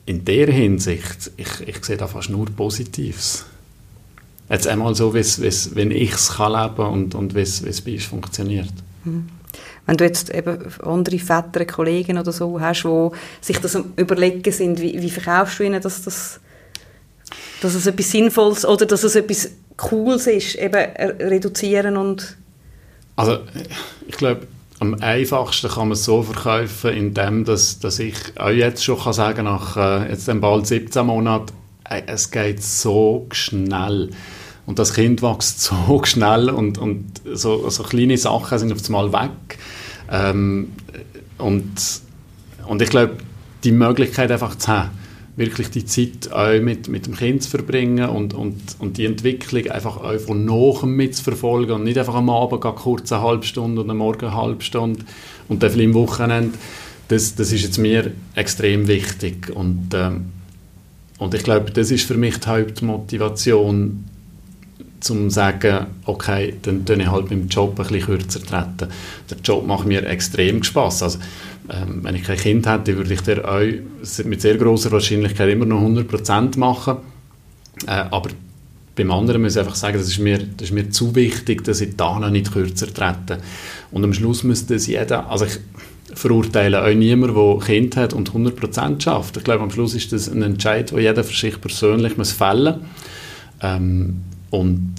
[0.06, 3.46] in der Hinsicht, ich, ich sehe da fast nur Positives.
[4.50, 7.94] Jetzt einmal so, wie's, wie's, wenn ich es leben kann und, und wie es bei
[7.94, 8.72] uns funktioniert.
[9.04, 9.26] Mhm.
[9.86, 13.10] Wenn du jetzt eben andere Väter, Kollegen oder so hast, die
[13.40, 16.40] sich das überlegen sind, wie, wie verkaufst du ihnen, dass das
[17.60, 22.36] dass es etwas Sinnvolles oder dass es etwas Cooles ist, eben reduzieren und...
[23.16, 23.38] Also
[24.06, 24.46] ich glaube,
[24.80, 29.12] am einfachsten kann man es so verkaufen, indem dass, dass ich auch jetzt schon kann
[29.12, 31.54] sagen nach äh, jetzt bald 17 Monaten,
[31.88, 34.10] äh, es geht so schnell.
[34.66, 39.12] Und das Kind wächst so schnell und, und so, so kleine Sachen sind auf einmal
[39.12, 39.58] weg.
[40.10, 40.72] Ähm,
[41.38, 41.72] und,
[42.66, 43.16] und ich glaube,
[43.64, 44.90] die Möglichkeit einfach zu haben,
[45.36, 49.66] wirklich die Zeit auch mit, mit dem Kind zu verbringen und, und, und die Entwicklung
[49.70, 53.90] einfach auch von nachem mitzuverfolgen und nicht einfach am Abend kurz eine halbe Stunde und
[53.90, 55.04] am Morgen eine halbe Stunde
[55.48, 56.58] und dann vielleicht am Wochenende.
[57.08, 60.26] Das, das ist jetzt mir extrem wichtig und, ähm,
[61.18, 64.04] und ich glaube, das ist für mich die Hauptmotivation,
[65.04, 68.88] zum zu sagen, okay, dann tue ich halt beim Job ein bisschen kürzer treten.
[69.30, 71.02] Der Job macht mir extrem Spaß.
[71.02, 71.18] Also,
[71.68, 73.60] ähm, wenn ich kein Kind hätte, würde ich den auch
[74.24, 76.96] mit sehr großer Wahrscheinlichkeit immer noch 100% machen.
[77.86, 78.30] Äh, aber
[78.96, 81.82] beim anderen muss ich einfach sagen, das ist mir, das ist mir zu wichtig, dass
[81.82, 83.38] ich da noch nicht kürzer trete.
[83.90, 85.58] Und am Schluss müsste es jeder, also ich
[86.14, 89.36] verurteile auch niemand, der Kind hat und 100% schafft.
[89.36, 92.80] Ich glaube, am Schluss ist das ein Entscheid, den jeder für sich persönlich muss fällen
[92.80, 92.88] muss.
[93.60, 94.20] Ähm,
[94.54, 94.94] und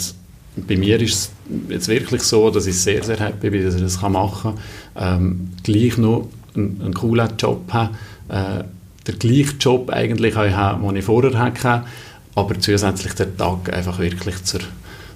[0.55, 1.31] bei mir ist es
[1.69, 4.53] jetzt wirklich so, dass ich sehr, sehr happy bin, dass ich das machen
[4.95, 5.19] kann.
[5.21, 7.95] Ähm, gleich noch einen, einen coolen Job haben,
[8.29, 8.63] äh,
[9.07, 11.83] den gleichen Job eigentlich auch haben, den ich vorher hatte,
[12.35, 14.61] aber zusätzlich den Tag einfach wirklich zur,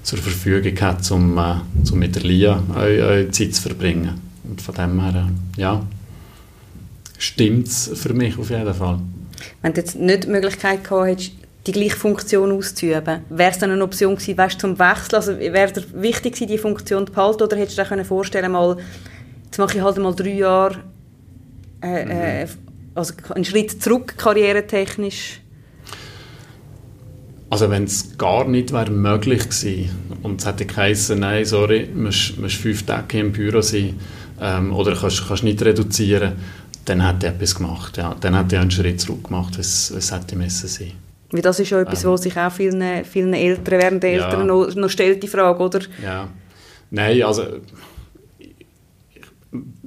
[0.04, 1.56] zur Verfügung hat, um, äh,
[1.92, 4.22] um mit der Lia auch, auch Zeit zu verbringen.
[4.44, 5.86] Und von dem her, äh, ja,
[7.18, 9.00] stimmt es für mich auf jeden Fall.
[9.62, 11.32] Wenn du jetzt nicht die Möglichkeit gehabt hättest,
[11.68, 15.16] die gleiche Funktion auszuüben, wäre es dann eine Option gewesen, weißt, zum Wechseln?
[15.16, 18.78] Also wäre es wichtig gewesen, die Funktion zu behalten, oder hättest du dir vorstellen mal,
[19.46, 20.78] jetzt mache ich halt mal drei Jahre
[21.84, 22.48] äh, äh,
[22.96, 25.42] also einen Schritt zurück, karrieretechnisch?
[27.50, 29.90] Also wenn es gar nicht wäre möglich gewesen
[30.22, 34.00] und es hätte geheißen, nein, sorry, du musst, musst fünf Tage im Büro sein
[34.40, 36.34] ähm, oder kannst, kannst nicht reduzieren,
[36.86, 37.98] dann hätte ich etwas gemacht.
[37.98, 38.16] Ja.
[38.20, 40.92] Dann hätte ich einen Schritt zurück gemacht, was, was hätte müssen sein.
[41.32, 44.40] Wie das ist ja etwas, ähm, was sich auch vielen, vielen Eltern, während der Eltern
[44.40, 44.46] ja.
[44.46, 45.80] noch, noch stellt, die Frage, oder?
[46.04, 46.28] Ja,
[46.90, 47.44] nein, also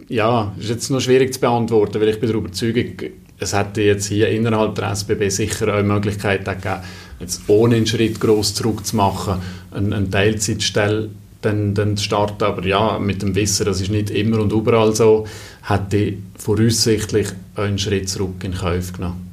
[0.08, 4.06] ja, ist jetzt noch schwierig zu beantworten, weil ich bin der Überzeugung, es hätte jetzt
[4.06, 6.80] hier innerhalb der SBB sicher auch Möglichkeiten gegeben,
[7.18, 9.40] jetzt ohne einen Schritt groß zurückzumachen,
[9.72, 12.44] eine, eine Teilzeitstelle dann, dann starten.
[12.44, 15.26] Aber ja, mit dem Wissen, das ist nicht immer und überall so,
[15.62, 19.31] hätte ich voraussichtlich einen Schritt zurück in Kauf genommen.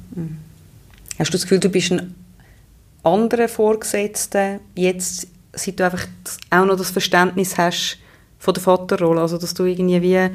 [1.20, 2.14] Hast du das Gefühl, du bist ein
[3.02, 6.06] anderer Vorgesetzter, jetzt, seit du einfach
[6.48, 7.98] auch noch das Verständnis hast,
[8.38, 9.20] von der Vaterrolle?
[9.20, 10.30] Also, dass du irgendwie wie...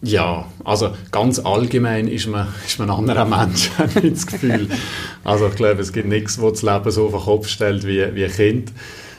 [0.00, 4.68] Ja, also ganz allgemein ist man, ist man ein anderer Mensch, habe ich das Gefühl.
[5.24, 8.14] Also ich glaube, es gibt nichts, was das Leben so auf den Kopf stellt wie,
[8.14, 8.72] wie ein Kind.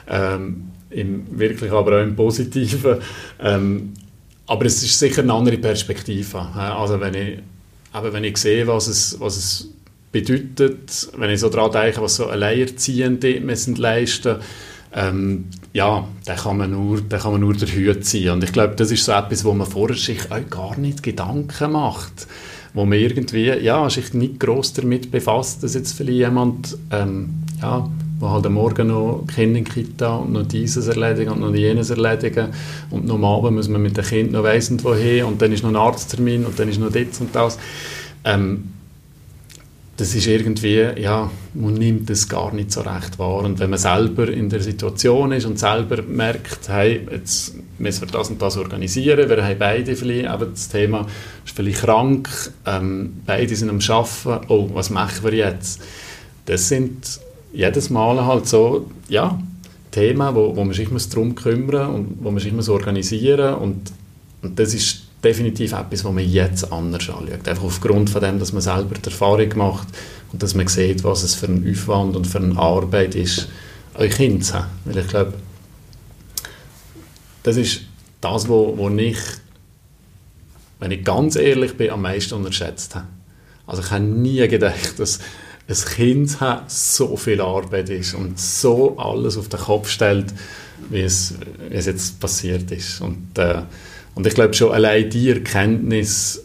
[0.10, 2.98] Ähm, im, wirklich aber auch im Positiven.
[3.40, 3.94] Ähm,
[4.48, 6.40] aber es ist sicher eine andere Perspektive.
[6.40, 7.40] Also wenn ich,
[7.96, 9.70] eben wenn ich sehe, was es, was es
[10.14, 14.38] bedeutet, wenn ich so daran denke, was so Alleinerziehende müssen leisten
[14.96, 18.30] ähm, ja, dann kann man nur, dann kann man nur der Hüt sein.
[18.30, 21.72] Und ich glaube, das ist so etwas, wo man vorher sich auch gar nicht Gedanken
[21.72, 22.28] macht.
[22.76, 27.90] Wo man irgendwie, ja, sich nicht gross damit befasst, dass jetzt vielleicht jemand, ähm, ja,
[28.20, 31.90] wo halt am Morgen noch Kinder in Kita und noch dieses erledigen und noch jenes
[31.90, 32.50] erledigen
[32.90, 35.52] und noch am Abend muss man mit dem Kind noch weiss nicht wohin und dann
[35.52, 37.60] ist noch ein Arzttermin und dann ist noch das und das.
[38.24, 38.73] Ähm,
[39.96, 43.44] das ist irgendwie, ja, man nimmt das gar nicht so recht wahr.
[43.44, 48.08] Und wenn man selber in der Situation ist und selber merkt, hey, jetzt müssen wir
[48.08, 51.06] das und das organisieren, wir haben beide vielleicht, aber das Thema
[51.46, 52.30] ist vielleicht krank,
[52.66, 55.80] ähm, beide sind am Arbeiten, oh, was machen wir jetzt?
[56.46, 57.20] Das sind
[57.54, 59.40] jedes Mal halt so, ja,
[59.92, 63.92] Themen, wo, wo man sich darum kümmern und wo man sich organisieren muss und,
[64.42, 67.48] und das ist definitiv etwas, was man jetzt anders anschaut.
[67.48, 69.88] Einfach aufgrund von dem, dass man selber die Erfahrung macht
[70.32, 73.48] und dass man sieht, was es für ein Aufwand und für eine Arbeit ist,
[73.96, 74.68] euch Kind zu haben.
[74.86, 75.34] Weil ich glaube,
[77.44, 77.82] das ist
[78.22, 79.18] das, was ich,
[80.80, 83.08] wenn ich ganz ehrlich bin, am meisten unterschätzt habe.
[83.66, 85.20] Also ich habe nie gedacht, dass
[85.68, 90.34] ein Kind haben so viel Arbeit ist und so alles auf den Kopf stellt,
[90.90, 91.36] wie es,
[91.70, 93.00] wie es jetzt passiert ist.
[93.00, 93.62] Und äh,
[94.16, 96.44] und ich glaube schon allein die Erkenntnis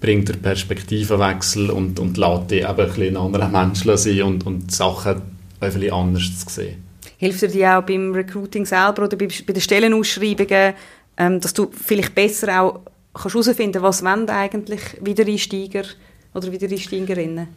[0.00, 4.46] bringt den Perspektivenwechsel und, und lässt dich eben ein bisschen ein anderer Mensch sein und,
[4.46, 6.82] und Sachen ein bisschen anders zu sehen.
[7.16, 10.74] Hilft dir die auch beim Recruiting selber oder bei, bei den Stellenausschreibungen,
[11.16, 12.80] ähm, dass du vielleicht besser auch
[13.14, 15.84] herausfinden kannst was wollen eigentlich Wiedereinsteiger
[16.34, 17.48] oder Wiedereinsteigerinnen?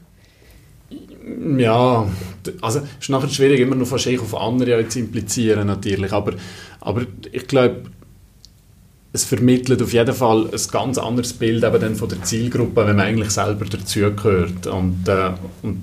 [1.58, 2.08] Ja,
[2.62, 6.34] also es ist nachher schwierig, immer noch fast auf andere zu implizieren natürlich, aber,
[6.82, 7.84] aber ich glaube,
[9.14, 13.06] es vermittelt auf jeden Fall ein ganz anderes Bild eben von der Zielgruppe, wenn man
[13.06, 14.68] eigentlich selber dazugehört.
[14.68, 15.32] Und, äh,
[15.64, 15.82] und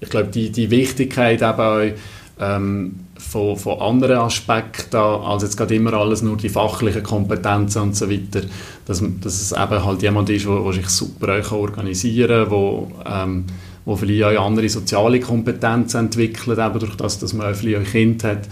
[0.00, 1.92] ich glaube, die, die Wichtigkeit eben auch,
[2.40, 7.96] ähm, von, von anderen Aspekten als jetzt gerade immer alles nur die fachlichen Kompetenzen und
[7.96, 8.42] so weiter,
[8.86, 13.44] dass, dass es eben halt jemand ist, der sich super organisieren kann, wo, ähm,
[13.84, 18.22] wo vielleicht auch andere soziale Kompetenzen entwickelt, eben durch das, dass man auch vielleicht Kind
[18.22, 18.48] hat.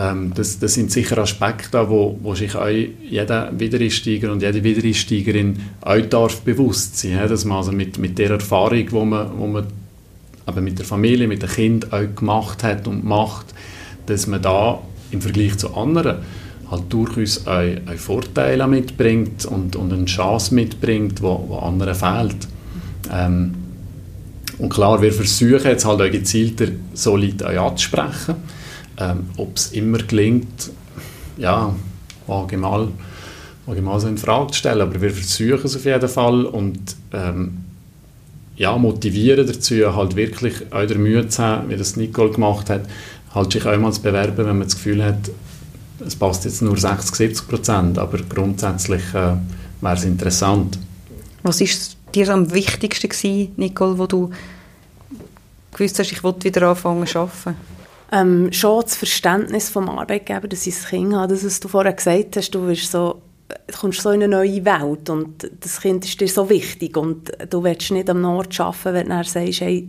[0.00, 5.60] Ähm, das, das sind sicher Aspekte, wo, wo sich auch jeder Wiedereinsteiger und jede Wiedereinsteigerin
[5.82, 9.46] auch darf bewusst sein, ja, dass man also mit, mit der Erfahrung, wo man, wo
[9.46, 9.66] man
[10.46, 13.46] aber mit der Familie, mit dem Kind auch gemacht hat und macht,
[14.06, 14.80] dass man da
[15.10, 16.18] im Vergleich zu anderen
[16.70, 22.48] halt durchaus einen, einen Vorteil mitbringt und, und eine Chance mitbringt, wo, wo anderen fehlt.
[23.12, 23.54] Ähm,
[24.56, 28.36] und klar, wir versuchen jetzt halt auch gezielter so Leute auch anzusprechen.
[29.00, 30.70] Ähm, Ob es immer gelingt,
[31.36, 31.74] ja,
[32.26, 32.88] wage mal,
[33.66, 36.96] wage mal so in Frage zu stellen, aber wir versuchen es auf jeden Fall und
[37.12, 37.64] ähm,
[38.56, 42.82] ja, motivieren dazu, halt wirklich auch der Mühe zu haben, wie das Nicole gemacht hat,
[43.34, 45.30] halt sich einmal zu bewerben, wenn man das Gefühl hat,
[46.06, 49.34] es passt jetzt nur 60, 70 Prozent, aber grundsätzlich äh,
[49.80, 50.78] wäre es interessant.
[51.42, 54.30] Was ist dir am wichtigsten gewesen, Nicole, wo du
[55.72, 57.56] gewusst hast, ich will wieder anfangen zu arbeiten?
[58.12, 61.92] Ähm, schon das Verständnis vom Arbeitgeber, dass ich das Kind habe, das, was du vorher
[61.92, 63.22] gesagt hast, du wirst so
[63.66, 67.32] du kommst so in eine neue Welt und das Kind ist dir so wichtig und
[67.50, 69.88] du willst nicht am Nord arbeiten, wenn du dann sagst, hey,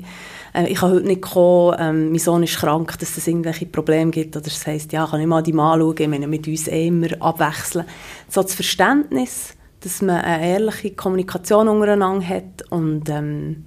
[0.53, 4.11] äh, ich kann heute nicht kommen, ähm, mein Sohn ist krank, dass es irgendwelche Probleme
[4.11, 6.67] gibt oder es heisst, ja, kann ich mal die mal schauen, wir müssen mit uns
[6.67, 7.85] eh immer abwechseln.
[8.29, 13.65] So das Verständnis, dass man eine ehrliche Kommunikation untereinander hat und ähm,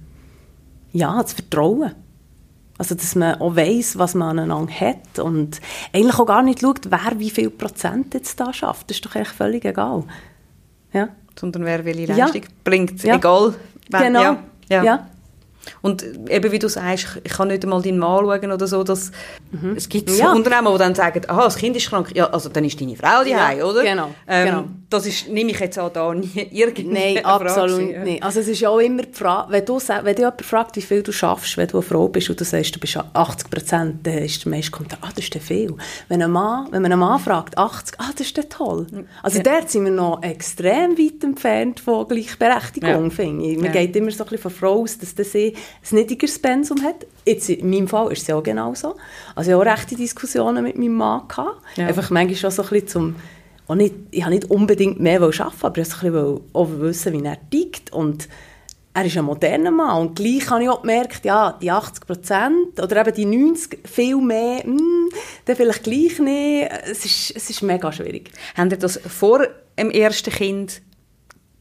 [0.91, 1.93] ja, das Vertrauen.
[2.77, 5.61] Also, dass man auch weiss, was man aneinander hat und
[5.93, 8.89] eigentlich auch gar nicht schaut, wer wie viel Prozent jetzt da schafft.
[8.89, 10.03] Das ist doch echt völlig egal.
[10.91, 11.09] Ja.
[11.39, 12.49] Sondern wer welche Leistung ja.
[12.63, 13.15] bringt, ja.
[13.15, 13.55] egal.
[13.89, 14.37] Wer, genau.
[14.69, 14.83] Ja.
[14.83, 15.09] ja.
[15.65, 15.73] Ja.
[15.81, 19.11] Und eben wie du sagst, ich kann nicht einmal deinen Mann schauen oder so, dass
[19.51, 19.75] mhm.
[19.75, 20.31] es gibt ja.
[20.31, 23.23] Unternehmen, die dann sagen, aha, das Kind ist krank, ja, also dann ist deine Frau
[23.23, 23.83] die ja, oder?
[23.83, 24.63] Genau, ähm, genau.
[24.89, 28.23] Das ist, nehme ich jetzt auch da nie irgendwie Nein, absolut Frage, nicht.
[28.23, 30.81] Also es ist ja auch immer die Frage, wenn, du, wenn dich jemand fragt, wie
[30.81, 34.07] viel du schaffst, wenn du eine Frau bist und du sagst, du bist 80 Prozent,
[34.07, 35.73] dann ist der meiste Kommentar, ah, das ist viel.
[36.07, 38.87] Wenn, ein Mann, wenn man einen Mann fragt, 80, ah, das ist toll.
[39.23, 39.43] Also ja.
[39.43, 43.09] dort sind wir noch extrem weit entfernt von Gleichberechtigung, ja.
[43.09, 43.57] finde ich.
[43.57, 43.71] Man ja.
[43.71, 45.33] geht immer so ein bisschen von Frau aus, dass das
[45.91, 47.05] ein niedrigeres Pensum hat.
[47.25, 48.95] Jetzt, in meinem Fall ist es ja auch genau so.
[49.35, 51.27] Also ich hatte auch rechte Diskussionen mit meinem Mann.
[51.27, 51.61] Gehabt.
[51.75, 51.87] Ja.
[51.87, 53.15] Einfach manchmal schon so ein bisschen zum...
[53.67, 57.37] Auch nicht, ich wollte nicht unbedingt mehr arbeiten, aber ich wollte auch wissen, wie er
[57.49, 57.91] tickt.
[57.91, 58.27] Und
[58.95, 60.07] er ist ein moderner Mann.
[60.07, 64.15] Und gleich habe ich auch gemerkt, ja, die 80 Prozent oder eben die 90, viel
[64.17, 65.09] mehr, mh, hm,
[65.43, 66.71] dann vielleicht gleich nicht.
[66.83, 68.31] Es ist, es ist mega schwierig.
[68.55, 69.45] Haben Sie das vor
[69.77, 70.81] dem ersten Kind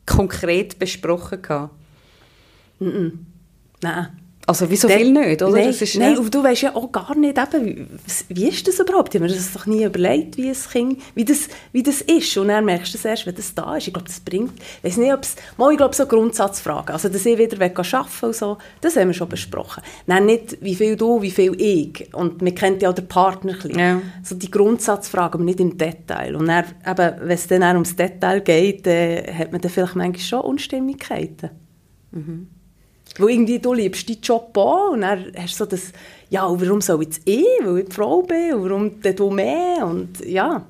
[0.07, 1.71] konkret besprochen?
[2.79, 3.13] Mm -mm.
[3.85, 4.09] Nein.
[4.47, 5.53] Also wieso viel nicht, oder?
[5.53, 7.89] Nein, ist, nein du weißt ja auch gar nicht, eben,
[8.29, 9.15] wie, wie ist das überhaupt?
[9.15, 12.37] Ich habe mir das doch nie überlegt, wie, es kind, wie, das, wie das ist.
[12.37, 13.87] Und dann merkst du es erst, wenn das da ist.
[13.87, 17.09] Ich glaube, das bringt, ich weiß nicht, ob es, mal, ich glaube, so Grundsatzfragen, also
[17.09, 19.83] dass ich wieder arbeiten und so, das haben wir schon besprochen.
[20.07, 22.15] Nein, nicht, wie viel du, wie viel ich.
[22.15, 23.79] Und man kennt ja auch den Partner ein bisschen.
[23.79, 24.03] Ja.
[24.23, 26.37] So die Grundsatzfragen, aber nicht im Detail.
[26.37, 30.21] Und dann, eben, wenn es dann ums Detail geht, äh, hat man dann vielleicht manchmal
[30.21, 31.49] schon Unstimmigkeiten.
[32.11, 32.49] Mhm.
[33.19, 35.93] Weil irgendwie, du liebst deinen Job auch und dann hast du so das,
[36.31, 40.25] ja, warum soll jetzt ich, weil ich die Frau bin und warum du mehr und
[40.25, 40.65] ja.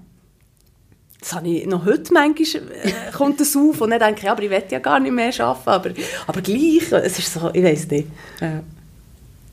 [1.21, 4.33] Das habe ich noch heute manchmal, äh, kommt das auf und dann denke ich, ja,
[4.33, 5.91] aber ich will ja gar nicht mehr arbeiten, aber,
[6.27, 8.09] aber gleich, es ist so, ich weiß nicht.
[8.41, 8.63] Ja.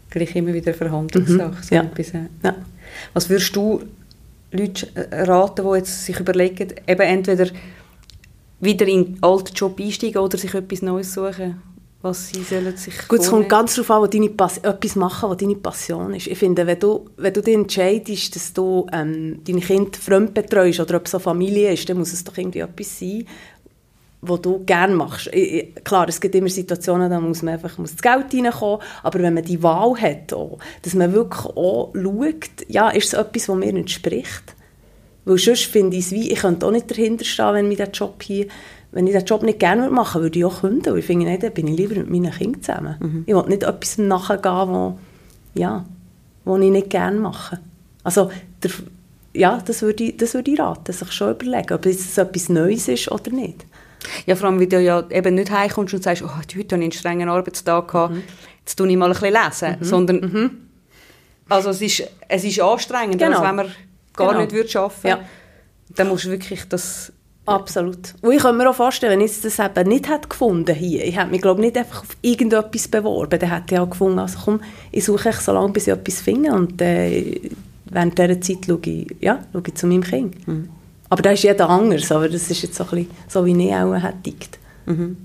[0.09, 1.49] Gleich immer wieder Verhandlungssache.
[1.49, 1.63] Mhm.
[1.63, 2.25] So ja.
[2.43, 2.55] ja.
[3.13, 3.81] Was würdest du
[4.51, 7.47] Leuten raten, die jetzt sich überlegen, eben entweder
[8.59, 11.61] wieder in den alten Job einsteigen oder sich etwas Neues suchen?
[12.01, 15.37] Was sie sollen sich Gut, es kommt ganz darauf an, wo deine etwas machen, was
[15.37, 16.27] deine Passion ist.
[16.27, 20.79] Ich finde, wenn du, wenn du dich entscheidest, dass du ähm, dein Kind fremd betreust
[20.79, 23.25] oder ob es eine Familie ist, dann muss es doch irgendwie etwas sein,
[24.21, 25.27] was du gerne machst.
[25.33, 29.19] Ich, klar, es gibt immer Situationen, da muss man einfach muss das Geld reinkommen, aber
[29.19, 33.49] wenn man die Wahl hat, auch, dass man wirklich auch schaut, ja, ist es etwas,
[33.49, 34.55] was mir entspricht?
[35.25, 37.91] Weil sonst finde ich es wie, ich könnte auch nicht dahinter stehen, wenn mir der
[37.91, 38.47] Job hier
[38.91, 40.97] wenn ich den Job nicht gerne machen würde, würde ich auch kündigen.
[40.97, 42.95] Ich finde, nicht, dann bin ich lieber mit meinen Kindern zusammen.
[42.99, 43.23] Mhm.
[43.25, 44.99] Ich will nicht etwas nachgehen, wo,
[45.53, 45.85] ja,
[46.43, 47.59] wo ich nicht gerne mache.
[48.03, 48.31] Also,
[48.61, 48.71] der,
[49.33, 52.87] ja, das würde, ich, das würde ich raten, sich schon überlegen, ob es etwas Neues
[52.87, 53.65] ist oder nicht.
[54.25, 56.73] Ja, vor allem, weil du ja eben nicht heimkommst und sagst, oh, heute habe ich
[56.73, 58.23] einen strengen Arbeitstag gehabt, mhm.
[58.59, 59.83] jetzt tue ich mal ein bisschen lesen, mhm.
[59.85, 60.51] sondern mhm.
[61.47, 63.37] also es ist, es ist anstrengend, genau.
[63.37, 63.71] als wenn man
[64.15, 64.41] gar genau.
[64.41, 65.19] nicht würde arbeiten ja.
[65.95, 67.13] dann musst du wirklich das
[67.45, 68.13] Absolut.
[68.21, 71.17] Und ich kann mir auch vorstellen, wenn ich das eben nicht hätte gefunden hier, ich
[71.17, 74.61] hätte mich glaube nicht einfach auf irgendetwas beworben, dann hätte ich auch gefunden, also komm,
[74.91, 77.41] ich suche ich so lange, bis ich etwas finde und äh,
[77.85, 80.47] während dieser Zeit schaue ich, ja, schaue ich zu meinem Kind.
[80.47, 80.69] Mhm.
[81.09, 83.73] Aber da ist jeder anders, aber das ist jetzt so, ein bisschen, so wie ich
[83.73, 84.33] auch hätte
[84.85, 85.17] mhm.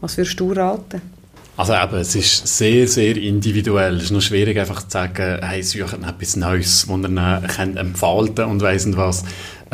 [0.00, 1.00] Was würdest du raten?
[1.56, 3.98] Also eben, es ist sehr, sehr individuell.
[3.98, 8.46] Es ist noch schwierig einfach zu sagen, hey, sucht etwas Neues, das ihr könnt empfalten
[8.46, 9.24] und weiss nicht was.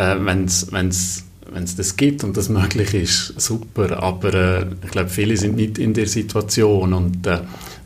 [0.00, 4.02] Äh, Wenn es das gibt und das möglich ist, super.
[4.02, 7.40] Aber äh, ich glaube, viele sind nicht in der Situation und, äh,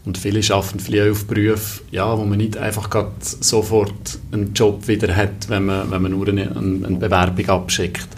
[0.05, 2.91] und viele arbeiten vielleicht auf Berufe, ja, wo man nicht einfach
[3.21, 8.09] sofort einen Job wieder hat, wenn man, wenn man nur eine, eine Bewerbung abschickt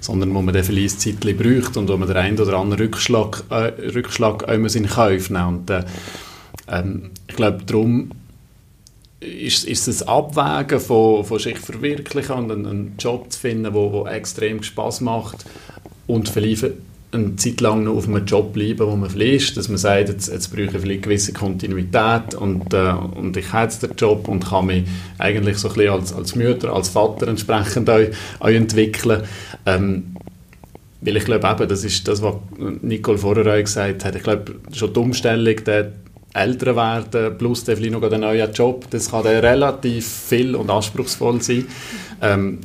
[0.00, 2.82] sondern wo man dann vielleicht ein Zeit braucht und wo man den einen oder anderen
[2.82, 5.46] Rückschlag, äh, Rückschlag auch in Kauf nimmt.
[5.46, 5.84] Und, äh,
[6.68, 8.10] ähm, ich glaube, darum
[9.20, 13.74] ist, ist es Abwägen von, von sich verwirklichen und einen, einen Job zu finden, der
[13.74, 15.44] wo, wo extrem Spaß macht
[16.06, 16.64] und vielleicht
[17.12, 20.28] eine Zeit lang noch auf einem Job bleiben, wo man fließt, dass man sagt, jetzt,
[20.28, 24.46] jetzt brauche ich vielleicht gewisse Kontinuität und, äh, und ich habe jetzt den Job und
[24.46, 24.84] kann mich
[25.18, 28.00] eigentlich so ein bisschen als, als Mutter, als Vater entsprechend auch,
[28.38, 29.24] auch entwickeln.
[29.66, 30.14] Ähm,
[31.00, 32.34] weil ich glaube eben, das ist das, was
[32.82, 35.92] Nicole vorher auch gesagt hat, ich glaube schon die Umstellung, der
[36.32, 41.42] älter werden plus vielleicht noch einen neuen Job, das kann dann relativ viel und anspruchsvoll
[41.42, 41.66] sein.
[42.22, 42.58] Ähm,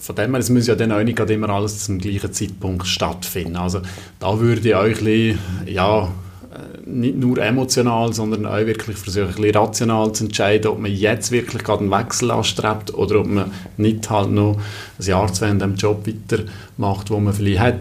[0.00, 3.56] von dem her, es muss ja dann auch nicht immer alles zum gleichen Zeitpunkt stattfinden.
[3.56, 3.82] Also
[4.18, 10.12] da würde ich euch ja, äh, nicht nur emotional, sondern auch wirklich versuchen, ein rational
[10.12, 14.30] zu entscheiden, ob man jetzt wirklich gerade einen Wechsel anstrebt oder ob man nicht halt
[14.30, 14.56] noch
[14.98, 17.80] ein Jahr, zwei in dem Job weitermacht, wo man vielleicht hat.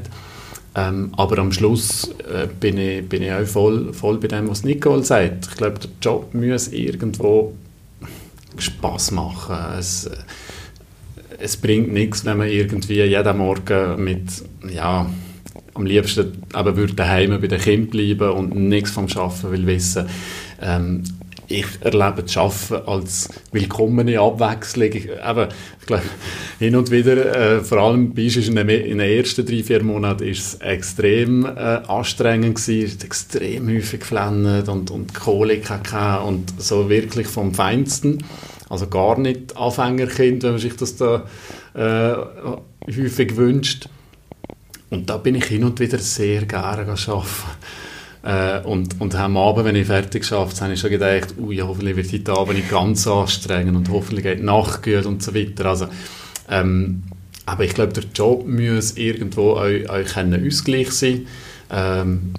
[0.79, 4.63] Ähm, aber am Schluss äh, bin, ich, bin ich auch voll, voll bei dem, was
[4.63, 5.47] Nicole sagt.
[5.49, 7.53] Ich glaube, der Job muss irgendwo
[8.57, 9.57] Spaß machen.
[9.77, 10.15] Es, äh,
[11.39, 14.27] es bringt nichts, wenn man irgendwie jeden Morgen mit,
[14.69, 15.09] ja,
[15.73, 20.07] am liebsten aber würde daheim bei den Kindern bleiben und nichts vom Schaffen will wissen.
[20.61, 21.03] Ähm,
[21.49, 24.93] ich erlebe das Arbeiten als willkommene Abwechslung.
[24.93, 26.03] Ich, ich glaube,
[26.59, 31.45] hin und wieder, äh, vor allem in den, ersten drei, vier Monaten, ist es extrem
[31.45, 31.49] äh,
[31.87, 35.69] anstrengend gewesen, extrem häufig geflennt und, und Kolik
[36.23, 38.23] und so wirklich vom Feinsten.
[38.69, 41.25] Also gar nicht Anfängerkind, wenn man sich das da
[41.73, 42.13] äh,
[42.85, 43.89] häufig wünscht.
[44.91, 47.25] Und da bin ich hin und wieder sehr gerne arbeiten.
[48.21, 51.95] Äh, und, und am Abend, wenn ich fertig geschafft habe, ich schon gedacht, ui, hoffentlich
[51.95, 55.65] wird heute Abend nicht ganz anstrengend und hoffentlich geht die Nacht gut und so weiter.
[55.65, 55.87] Also,
[56.49, 57.03] ähm,
[57.45, 61.27] aber ich glaube, der Job muss irgendwo euch, euch Ausgleich sein.
[61.71, 62.33] Ähm,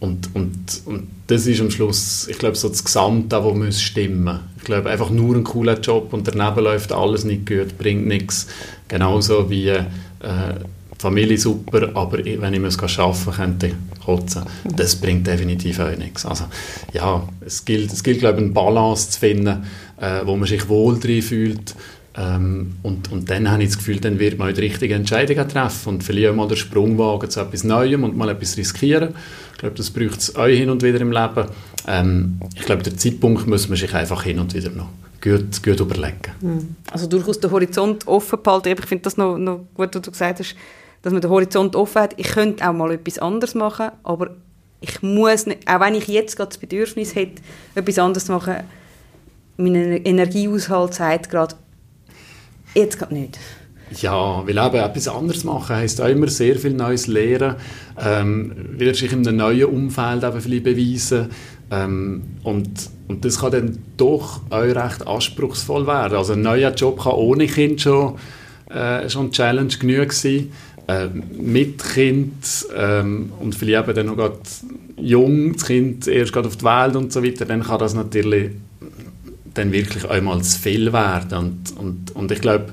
[0.00, 4.40] und, und, und das ist am Schluss, ich glaube, so das Gesamte, das muss stimmen.
[4.58, 8.46] Ich glaube, einfach nur ein cooler Job und daneben läuft alles nicht gut, bringt nichts.
[8.86, 9.84] Genauso wie äh,
[10.98, 13.72] Familie super, aber wenn ich muss arbeiten könnte
[14.04, 14.42] kotzen.
[14.64, 16.24] Das bringt definitiv auch nichts.
[16.24, 16.44] Also,
[16.92, 19.64] ja, es gilt, es gilt glaube ich, eine Balance zu finden,
[20.00, 21.74] äh, wo man sich wohl drin fühlt.
[22.16, 25.90] Ähm, und, und dann habe ich das Gefühl, dann wird man die richtigen Entscheidungen treffen
[25.90, 29.14] und vielleicht auch mal den Sprung wagen zu etwas Neuem und mal etwas riskieren.
[29.52, 31.46] Ich glaube, das braucht es euch hin und wieder im Leben.
[31.86, 34.88] Ähm, ich glaube, der Zeitpunkt muss man sich einfach hin und wieder noch
[35.22, 36.32] gut, gut überlegen.
[36.40, 36.76] Hm.
[36.90, 38.74] Also durchaus den Horizont offen behalten.
[38.78, 40.56] Ich finde das noch, noch gut, was du gesagt hast,
[41.02, 42.14] dass man den Horizont offen hat.
[42.16, 44.30] Ich könnte auch mal etwas anderes machen, aber
[44.80, 47.42] ich muss nicht, auch wenn ich jetzt gerade das Bedürfnis hätte,
[47.74, 48.56] etwas anderes zu machen,
[49.56, 51.56] mein Energiehaushalt sagt gerade,
[52.74, 53.38] jetzt gerade nicht.
[54.00, 57.56] Ja, weil eben etwas anderes machen heisst auch immer sehr viel Neues lernen,
[57.98, 61.30] ähm, wieder sich in einem neuen Umfeld eben vielleicht beweisen
[61.70, 62.68] ähm, und,
[63.08, 66.18] und das kann dann doch auch recht anspruchsvoll werden.
[66.18, 68.16] Also ein neuer Job kann ohne Kind schon,
[68.70, 70.52] äh, schon Challenge genug sein
[70.88, 71.08] äh,
[71.38, 74.38] mit Kind ähm, und vielleicht eben dann noch gerade
[74.96, 78.52] jung, das Kind erst gerade auf die Welt und so weiter, dann kann das natürlich
[79.54, 81.38] dann wirklich einmal zu viel werden.
[81.38, 82.72] Und, und, und ich glaube,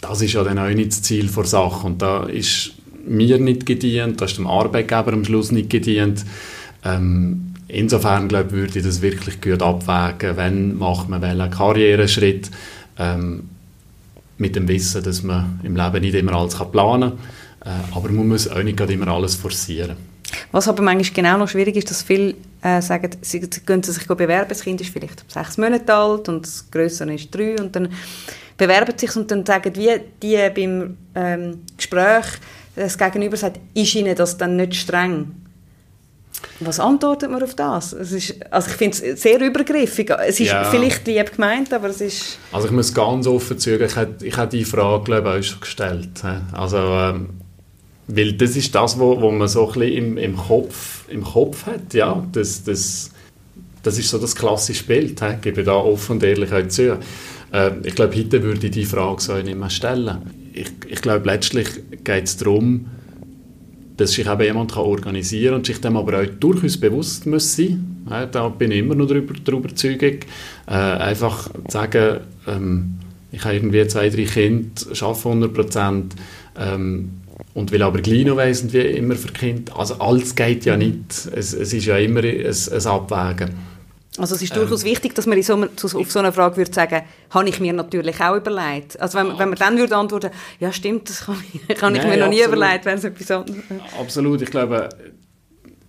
[0.00, 1.86] das ist ja dann auch nicht das Ziel der Sache.
[1.86, 2.72] Und da ist
[3.06, 6.24] mir nicht gedient, da ist dem Arbeitgeber am Schluss nicht gedient.
[6.84, 12.50] Ähm, insofern glaube ich, würde ich das wirklich gut abwägen, wenn macht man welchen Karriereschritt.
[12.98, 13.48] Ähm,
[14.38, 17.12] mit dem Wissen, dass man im Leben nicht immer alles planen
[17.62, 17.72] kann.
[17.72, 19.96] Äh, aber man muss auch nicht immer alles forcieren.
[20.52, 24.06] Was aber manchmal genau noch schwierig ist, dass viele äh, sagen, sie, sie können sich
[24.06, 27.88] bewerben, das Kind ist vielleicht sechs Monate alt und das Größere ist drei und dann
[28.56, 32.24] bewerben sich und dann sagen wie die beim ähm, Gespräch,
[32.74, 35.45] das Gegenüber sagt, ist Ihnen das dann nicht streng?
[36.60, 37.92] Was antwortet man auf das?
[37.92, 40.10] Es ist, also ich finde es sehr übergriffig.
[40.26, 40.64] Es ist ja.
[40.64, 42.38] vielleicht lieb gemeint, aber es ist...
[42.52, 45.50] Also ich muss ganz offen zugeben, ich habe, ich habe die Frage, glaube ich, auch
[45.50, 46.22] schon gestellt.
[46.52, 47.30] Also, ähm,
[48.08, 51.66] weil das ist das, wo, wo man so ein bisschen im, im, Kopf, im Kopf
[51.66, 51.92] hat.
[51.92, 53.10] Ja, das, das,
[53.82, 55.20] das ist so das klassische Bild.
[55.20, 56.98] Ich gebe da offen und ehrlich zu.
[57.52, 60.50] Äh, ich glaube, heute würde ich die Frage so nicht mehr stellen.
[60.52, 61.68] Ich, ich glaube, letztlich
[62.02, 62.86] geht es darum,
[63.96, 67.56] dass sich eben jemand kann organisieren kann und sich dem aber auch durchaus bewusst muss
[67.56, 70.18] sein ja, Da bin ich immer noch darüber, der Überzeugung.
[70.66, 72.94] Äh, einfach sagen, ähm,
[73.32, 74.70] ich habe irgendwie zwei, drei Kinder,
[75.00, 76.14] arbeite 100 Prozent
[76.58, 77.10] ähm,
[77.54, 79.78] und will aber gleich noch weiss, wie immer für Kinder.
[79.78, 81.28] Also alles geht ja nicht.
[81.34, 83.75] Es, es ist ja immer ein, ein Abwägen.
[84.18, 87.02] Also es ist durchaus ähm, wichtig, dass man so, auf so eine Frage würde sagen,
[87.30, 88.98] habe ich mir natürlich auch überlegt.
[89.00, 92.10] Also wenn, wenn man dann würde antworten, ja stimmt, das kann ich, kann ich Nein,
[92.10, 92.58] mir noch nie absolut.
[92.58, 93.58] überlegt, wenn es etwas anderes
[93.98, 94.88] Absolut, ich glaube,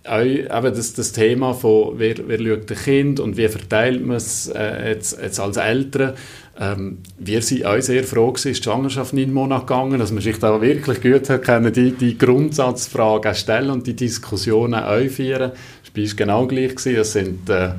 [0.04, 4.16] auch eben das, das Thema von wer, wer schaut ein Kind und wie verteilt man
[4.16, 6.14] es äh, jetzt, jetzt als Eltern.
[6.60, 10.38] Ähm, wir sind auch sehr froh ist die Schwangerschaft neun Monate gegangen, dass man sich
[10.38, 15.52] da wirklich gut hat können, die, die Grundsatzfragen stellen und die Diskussionen auch führen.
[15.84, 16.74] Das war genau gleich.
[16.74, 17.70] Das sind, äh,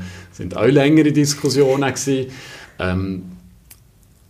[0.55, 2.31] auch längere Diskussionen gewesen.
[2.79, 3.23] Ähm,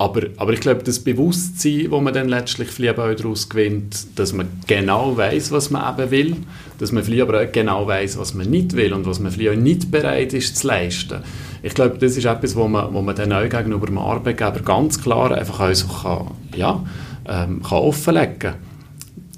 [0.02, 4.48] aber, aber ich glaube, das Bewusstsein, das man dann letztlich vielleicht daraus gewinnt, dass man
[4.66, 6.36] genau weiß, was man eben will,
[6.78, 9.58] dass man vielleicht aber auch genau weiß, was man nicht will und was man vielleicht
[9.58, 11.20] auch nicht bereit ist zu leisten.
[11.64, 15.02] Ich glaube, das ist etwas, wo man, wo man dann auch gegenüber dem Arbeitgeber ganz
[15.02, 16.82] klar einfach auch kann, ja,
[17.28, 18.56] ähm, kann offenlegen kann.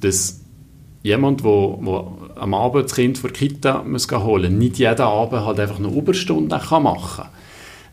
[0.01, 0.41] Dass
[1.01, 5.01] jemand, wo, wo am Abend das Kind vor die Kita muss holen muss, nicht jeden
[5.01, 7.30] Abend halt einfach eine Überstunde machen kann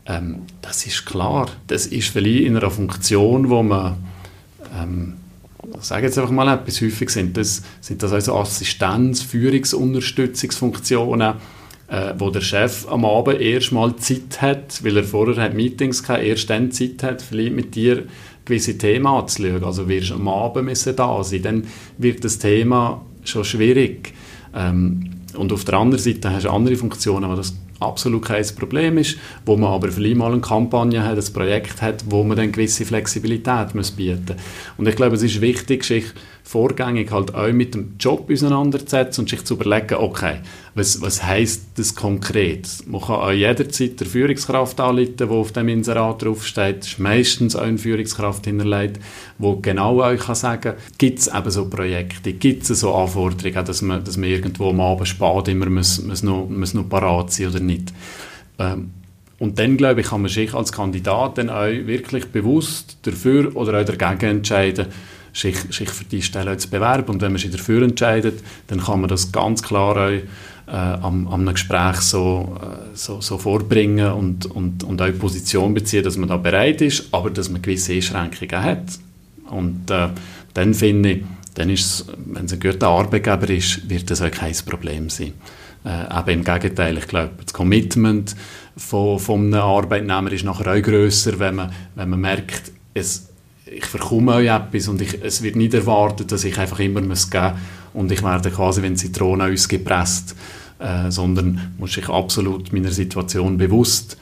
[0.09, 1.49] ähm, das ist klar.
[1.67, 3.99] Das ist vielleicht in einer Funktion, wo man,
[4.75, 5.17] ähm,
[5.79, 11.35] ich sage jetzt einfach mal etwas, häufig sind das, sind das also Assistenz-, Führungsunterstützungsfunktionen,
[11.89, 16.09] äh, wo der Chef am Abend erst mal Zeit hat, weil er vorher hat Meetings
[16.09, 18.05] hatte, erst dann Zeit hat, vielleicht mit dir
[18.45, 19.63] gewisse Themen anzuschauen.
[19.63, 21.67] Also wirst du am Abend müssen da sein, dann
[21.99, 24.15] wird das Thema schon schwierig.
[24.55, 28.99] Ähm, und auf der anderen Seite hast du andere Funktionen, die das absolut kein Problem
[28.99, 32.53] ist, wo man aber vielleicht mal eine Kampagne hat, ein Projekt hat, wo man dann
[32.53, 34.37] gewisse Flexibilität muss bieten
[34.77, 36.05] Und ich glaube, es ist wichtig, sich
[36.49, 40.37] vorgängig halt auch mit dem Job auseinanderzusetzen und sich zu überlegen, okay,
[40.75, 42.67] was, was heisst das konkret?
[42.87, 46.87] Man kann auch jederzeit der Führungskraft anleiten, die auf dem Inserat draufsteht.
[46.87, 48.99] Ist meistens auch eine Führungskraft hinterlegt,
[49.39, 53.83] die genau euch kann sagen gibt es eben so Projekte, gibt es so Anforderungen, dass
[53.83, 57.49] man, dass man irgendwo am Abend spät immer muss, muss, noch, muss noch parat sein
[57.49, 57.93] oder nicht.
[58.59, 58.93] Ähm,
[59.39, 63.81] und dann, glaube ich, kann man sich als Kandidat dann auch wirklich bewusst dafür oder
[63.81, 64.87] auch dagegen entscheiden,
[65.33, 67.09] sich, sich für die Stelle zu bewerben.
[67.09, 70.23] Und wenn man sich dafür entscheidet, dann kann man das ganz klar auch äh,
[70.71, 76.17] am, am Gespräch so, äh, so, so vorbringen und, und, und auch Position beziehen, dass
[76.17, 78.99] man da bereit ist, aber dass man gewisse Einschränkungen hat.
[79.51, 80.09] Und äh,
[80.55, 81.25] dann finde ich,
[81.55, 85.33] dann ist wenn es ein guter Arbeitgeber ist, wird das auch kein Problem sein.
[85.85, 88.37] Äh, aber im Gegenteil, ich glaube, das Commitment
[88.77, 93.28] von, von einem Arbeitnehmer ist nachher auch grösser, wenn man, wenn man merkt, es,
[93.71, 97.31] ich verkomme euch etwas und ich, es wird nicht erwartet, dass ich einfach immer muss
[97.31, 97.53] geben
[97.95, 100.35] und ich werde quasi, wenn Zitrone uns gepresst,
[100.79, 104.17] äh, sondern muss ich absolut meiner Situation bewusst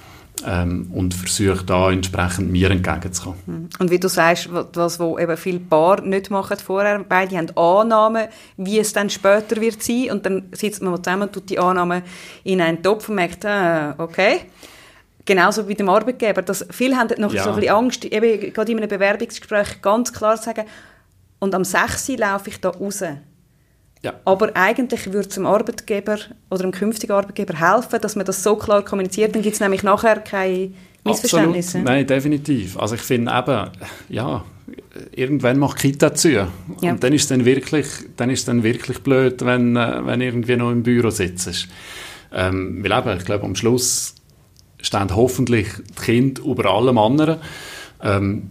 [0.46, 3.38] ähm, und versuche da entsprechend mir entgegenzukommen.
[3.46, 3.68] Mhm.
[3.78, 8.28] Und wie du sagst, was wo eben viele Paar nicht machen vorher, beide haben Annahmen,
[8.56, 12.02] wie es dann später wird sein und dann sitzt man zusammen, tut die Annahmen
[12.44, 14.40] in einen Topf und merkt, ah, okay,
[15.26, 16.40] Genauso wie beim Arbeitgeber.
[16.40, 17.42] Dass viele haben noch ja.
[17.42, 20.64] so ein bisschen Angst, eben gerade in einem Bewerbungsgespräch ganz klar sagen,
[21.38, 22.08] und am 6.
[22.16, 23.02] laufe ich da raus.
[24.02, 24.14] Ja.
[24.24, 26.18] Aber eigentlich würde es dem Arbeitgeber
[26.50, 29.82] oder dem künftigen Arbeitgeber helfen, dass man das so klar kommuniziert, dann gibt es nämlich
[29.82, 30.70] nachher keine
[31.04, 31.78] Missverständnisse.
[31.78, 31.86] Absolut.
[31.86, 32.78] Nein, definitiv.
[32.78, 33.70] Also ich finde eben,
[34.08, 34.44] ja,
[35.12, 36.30] irgendwann macht Kita zu.
[36.30, 36.48] Ja.
[36.82, 40.56] Und dann ist es dann wirklich, dann ist dann wirklich blöd, wenn, äh, wenn irgendwie
[40.56, 41.68] noch im Büro sitzt.
[42.32, 44.15] Ähm, weil eben, ich glaube, am Schluss
[44.86, 47.38] stehen hoffentlich die Kinder über allem anderen.
[48.02, 48.50] Ähm,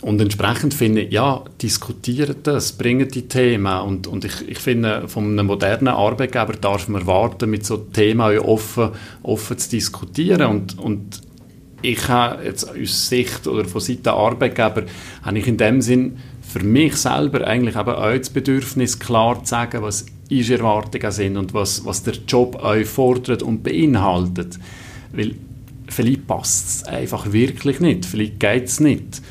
[0.00, 3.80] und entsprechend finde ich, ja, diskutiert das, bringen die Themen.
[3.82, 8.38] Und, und ich, ich finde, von einem modernen Arbeitgeber darf man erwarten, mit so Themen
[8.38, 8.90] offen,
[9.22, 10.46] offen zu diskutieren.
[10.46, 11.20] Und, und
[11.82, 14.84] ich habe jetzt aus Sicht oder von Seiten der Arbeitgeber,
[15.22, 19.50] habe ich in dem Sinn für mich selber eigentlich eben auch das Bedürfnis, klar zu
[19.50, 24.58] sagen, was Erwartungen sind und was, was der Job euch fordert und beinhaltet.
[25.12, 25.34] Weil
[25.88, 29.22] vielleicht passt es einfach wirklich nicht, vielleicht geht es nicht.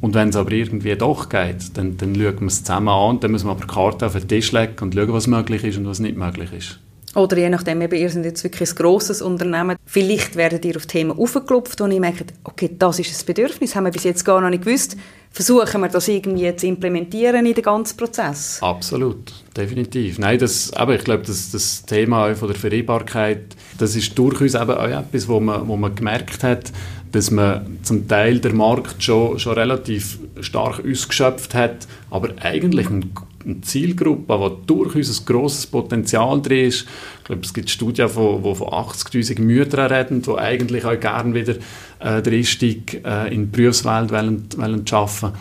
[0.00, 3.32] Und wenn es aber irgendwie doch geht, dann, dann schauen wir es zusammen an dann
[3.32, 5.86] müssen wir aber die Karte auf den Tisch legen und schauen, was möglich ist und
[5.86, 6.78] was nicht möglich ist.
[7.14, 10.86] Oder je nachdem, eben, ihr seid jetzt wirklich ein grosses Unternehmen, vielleicht werdet ihr auf
[10.86, 14.40] Themen aufgeklopft, wo ihr merkt, okay, das ist ein Bedürfnis, haben wir bis jetzt gar
[14.40, 14.96] noch nicht gewusst,
[15.30, 18.58] versuchen wir das irgendwie zu implementieren in den ganzen Prozess?
[18.60, 20.18] Absolut, definitiv.
[20.18, 24.70] Nein, das, aber ich glaube, das, das Thema von der Vereinbarkeit, das ist durchaus eben
[24.70, 26.72] auch etwas, wo man, wo man gemerkt hat,
[27.12, 33.12] dass man zum Teil der Markt schon, schon relativ stark ausgeschöpft hat, aber eigentlich ein
[33.44, 36.86] eine Zielgruppe, wo durchaus ein grosses Potenzial drin ist.
[37.18, 41.34] Ich glaube, es gibt Studien, die von, von 80'000 Müttern reden, die eigentlich auch gerne
[41.34, 41.54] wieder
[42.00, 45.32] äh, den Einstieg äh, in die Berufswelt wollen, wollen schaffen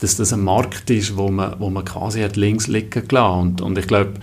[0.00, 3.60] dass das ein Markt ist, wo man, wo man quasi hat links liegen gelassen und,
[3.60, 4.14] und ich glaube,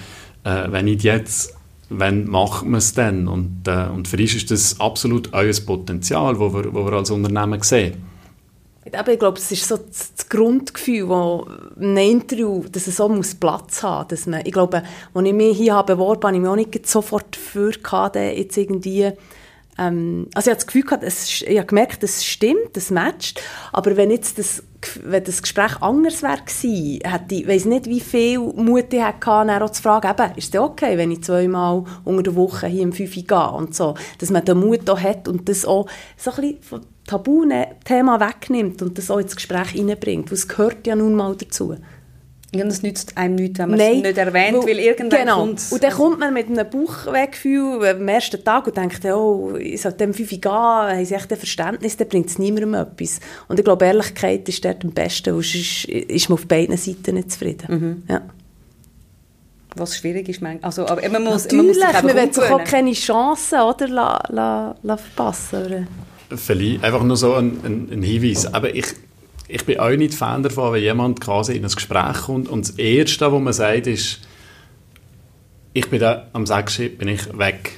[0.46, 1.54] äh, wenn nicht jetzt,
[1.90, 3.28] wenn macht man es dann?
[3.28, 7.12] Und, äh, und für uns ist das absolut euer Potenzial, das wir, wo wir als
[7.12, 7.96] Unternehmen sehen.
[8.94, 11.48] Aber ich glaube, es ist so das, das Grundgefühl, wo
[11.80, 14.84] ein Interview, dass es so Platz haben dass man, ich glaube,
[15.14, 18.58] als ich mich hier habe beworben habe, ich mich auch nicht sofort dafür gehabt, jetzt
[18.58, 19.12] irgendwie
[19.78, 23.42] ähm, also ich habe das Gefühl gehabt, es, ich habe gemerkt, es stimmt, es matcht,
[23.74, 24.64] aber wenn jetzt das,
[25.04, 29.20] wenn das Gespräch anders wäre gewesen, hätte ich, weiss nicht, wie viel Mut ich hatte,
[29.26, 32.84] dann auch zu fragen, eben, ist es okay, wenn ich zweimal unter der Woche hier
[32.84, 36.32] im 5 gehe und so, dass man den Mut auch hat und das auch so
[36.32, 41.14] ein bisschen Tabu-Thema wegnimmt und das auch ins Gespräch reinbringt, weil es gehört ja nun
[41.14, 41.76] mal dazu.
[42.56, 45.40] Ja, das nützt einem nichts, wenn man es nicht erwähnt, weil, weil irgendwann genau.
[45.40, 45.74] Kommt's.
[45.74, 49.92] Und dann kommt man mit einem Bauchweggefühl am ersten Tag und denkt, oh, ich soll
[49.94, 53.20] dem 5 gehen, haben sie echt ein Verständnis, dann bringt es niemandem etwas.
[53.50, 57.16] Und ich glaube, Ehrlichkeit ist dort am besten, weil sonst ist man auf beiden Seiten
[57.16, 57.68] nicht zufrieden.
[57.68, 58.04] Mhm.
[58.08, 58.22] Ja.
[59.76, 62.94] Was schwierig ist, also, aber man muss, Natürlich, man, muss man will sich auch keine
[62.94, 65.66] Chancen oder, la, la, la verpassen.
[65.66, 65.88] Oder?
[66.34, 68.52] Vielleicht einfach nur so ein, ein, ein Hinweis.
[68.54, 68.86] Aber ich,
[69.48, 72.78] ich bin auch nicht Fan davon, wenn jemand quasi in ein Gespräch kommt und das
[72.78, 74.22] Erste, was man sagt, ist,
[75.74, 76.78] ich bin da am 6.
[76.98, 77.74] bin ich weg.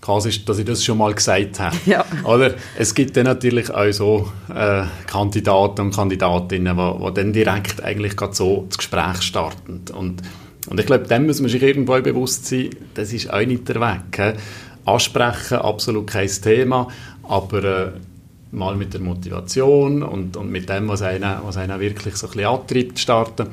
[0.00, 1.76] Quasi, dass ich das schon mal gesagt habe.
[1.86, 2.04] Ja.
[2.24, 7.84] Oder es gibt dann natürlich auch so äh, Kandidaten und Kandidatinnen, die, die dann direkt
[7.84, 9.82] eigentlich gerade so das Gespräch starten.
[9.94, 10.22] Und,
[10.66, 13.80] und ich glaube, dem muss man sich irgendwo bewusst sein, das ist auch nicht der
[13.80, 14.16] Weg.
[14.16, 14.32] He?
[14.84, 16.88] Ansprechen, absolut kein Thema
[17.22, 17.90] aber äh,
[18.52, 22.32] mal mit der Motivation und, und mit dem, was einen, was einen wirklich so ein
[22.32, 23.46] bisschen antreibt, starten.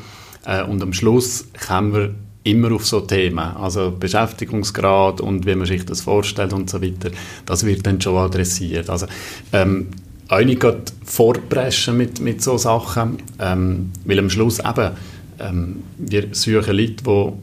[0.46, 5.68] Äh, und am Schluss kommen wir immer auf so Themen, also Beschäftigungsgrad und wie man
[5.68, 7.12] sich das vorstellt und so weiter,
[7.46, 8.90] das wird dann schon adressiert.
[8.90, 9.08] Also
[9.52, 9.88] ähm,
[10.30, 10.64] auch nicht
[11.04, 14.92] vorpreschen mit, mit so Sachen, ähm, weil am Schluss eben,
[15.40, 17.34] ähm, wir suchen Leute, die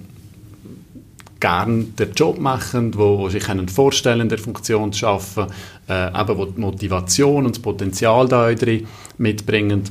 [1.41, 5.53] gerne den Job machen, die sich können vorstellen der Funktion zu arbeiten,
[5.89, 8.87] äh, eben, wo die Motivation und das Potenzial da drin
[9.19, 9.85] mitbringen.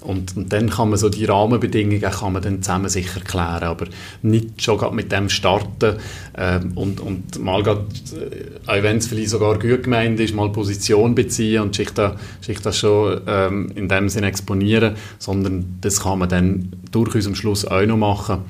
[0.00, 3.86] Und, und, dann kann man so die Rahmenbedingungen kann man dann zusammen sicher klären, aber
[4.22, 5.96] nicht schon mit dem starten
[6.34, 10.50] äh, und, und mal grad, äh, auch wenn es vielleicht sogar gut gemeint ist, mal
[10.50, 16.00] Position beziehen und sich da, sich da schon ähm, in dem Sinne exponieren, sondern das
[16.00, 18.42] kann man dann durchaus am Schluss auch noch machen,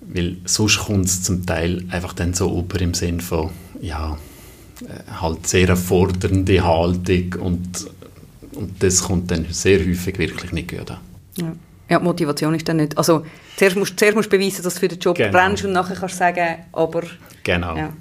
[0.00, 4.18] weil sonst kommt es zum Teil einfach dann so über im Sinn von, ja,
[5.20, 7.86] halt sehr fordernde Haltung und,
[8.54, 10.98] und das kommt dann sehr häufig wirklich nicht gut an.
[11.36, 11.52] Ja.
[11.90, 12.98] Ja, Motivation ist dann nicht.
[12.98, 13.24] Also,
[13.56, 15.32] zuerst musst, zuerst musst du beweisen, dass du für den Job genau.
[15.32, 17.02] brennst und nachher kannst du sagen, aber.
[17.44, 17.76] Genau.
[17.76, 17.92] Ja.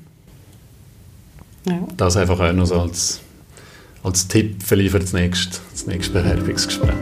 [1.65, 1.87] Ja.
[1.95, 3.21] Das einfach auch noch so als,
[4.03, 6.95] als Tipp für das nächste, das nächste Bewerbungsgespräch.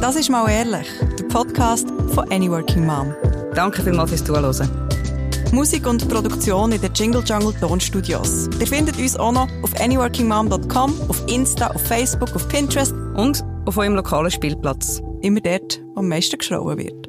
[0.00, 0.86] Das ist mal ehrlich,
[1.18, 3.14] der Podcast von Any Working Mom.
[3.54, 4.86] Danke vielmals fürs Zuhören.
[5.56, 8.46] Musik und Produktion in den Jingle Jungle Tonstudios.
[8.60, 13.78] Ihr findet uns auch noch auf anyworkingmom.com, auf Insta, auf Facebook, auf Pinterest und auf
[13.78, 15.00] eurem lokalen Spielplatz.
[15.22, 17.05] Immer dort, wo am meisten geschrauen wird.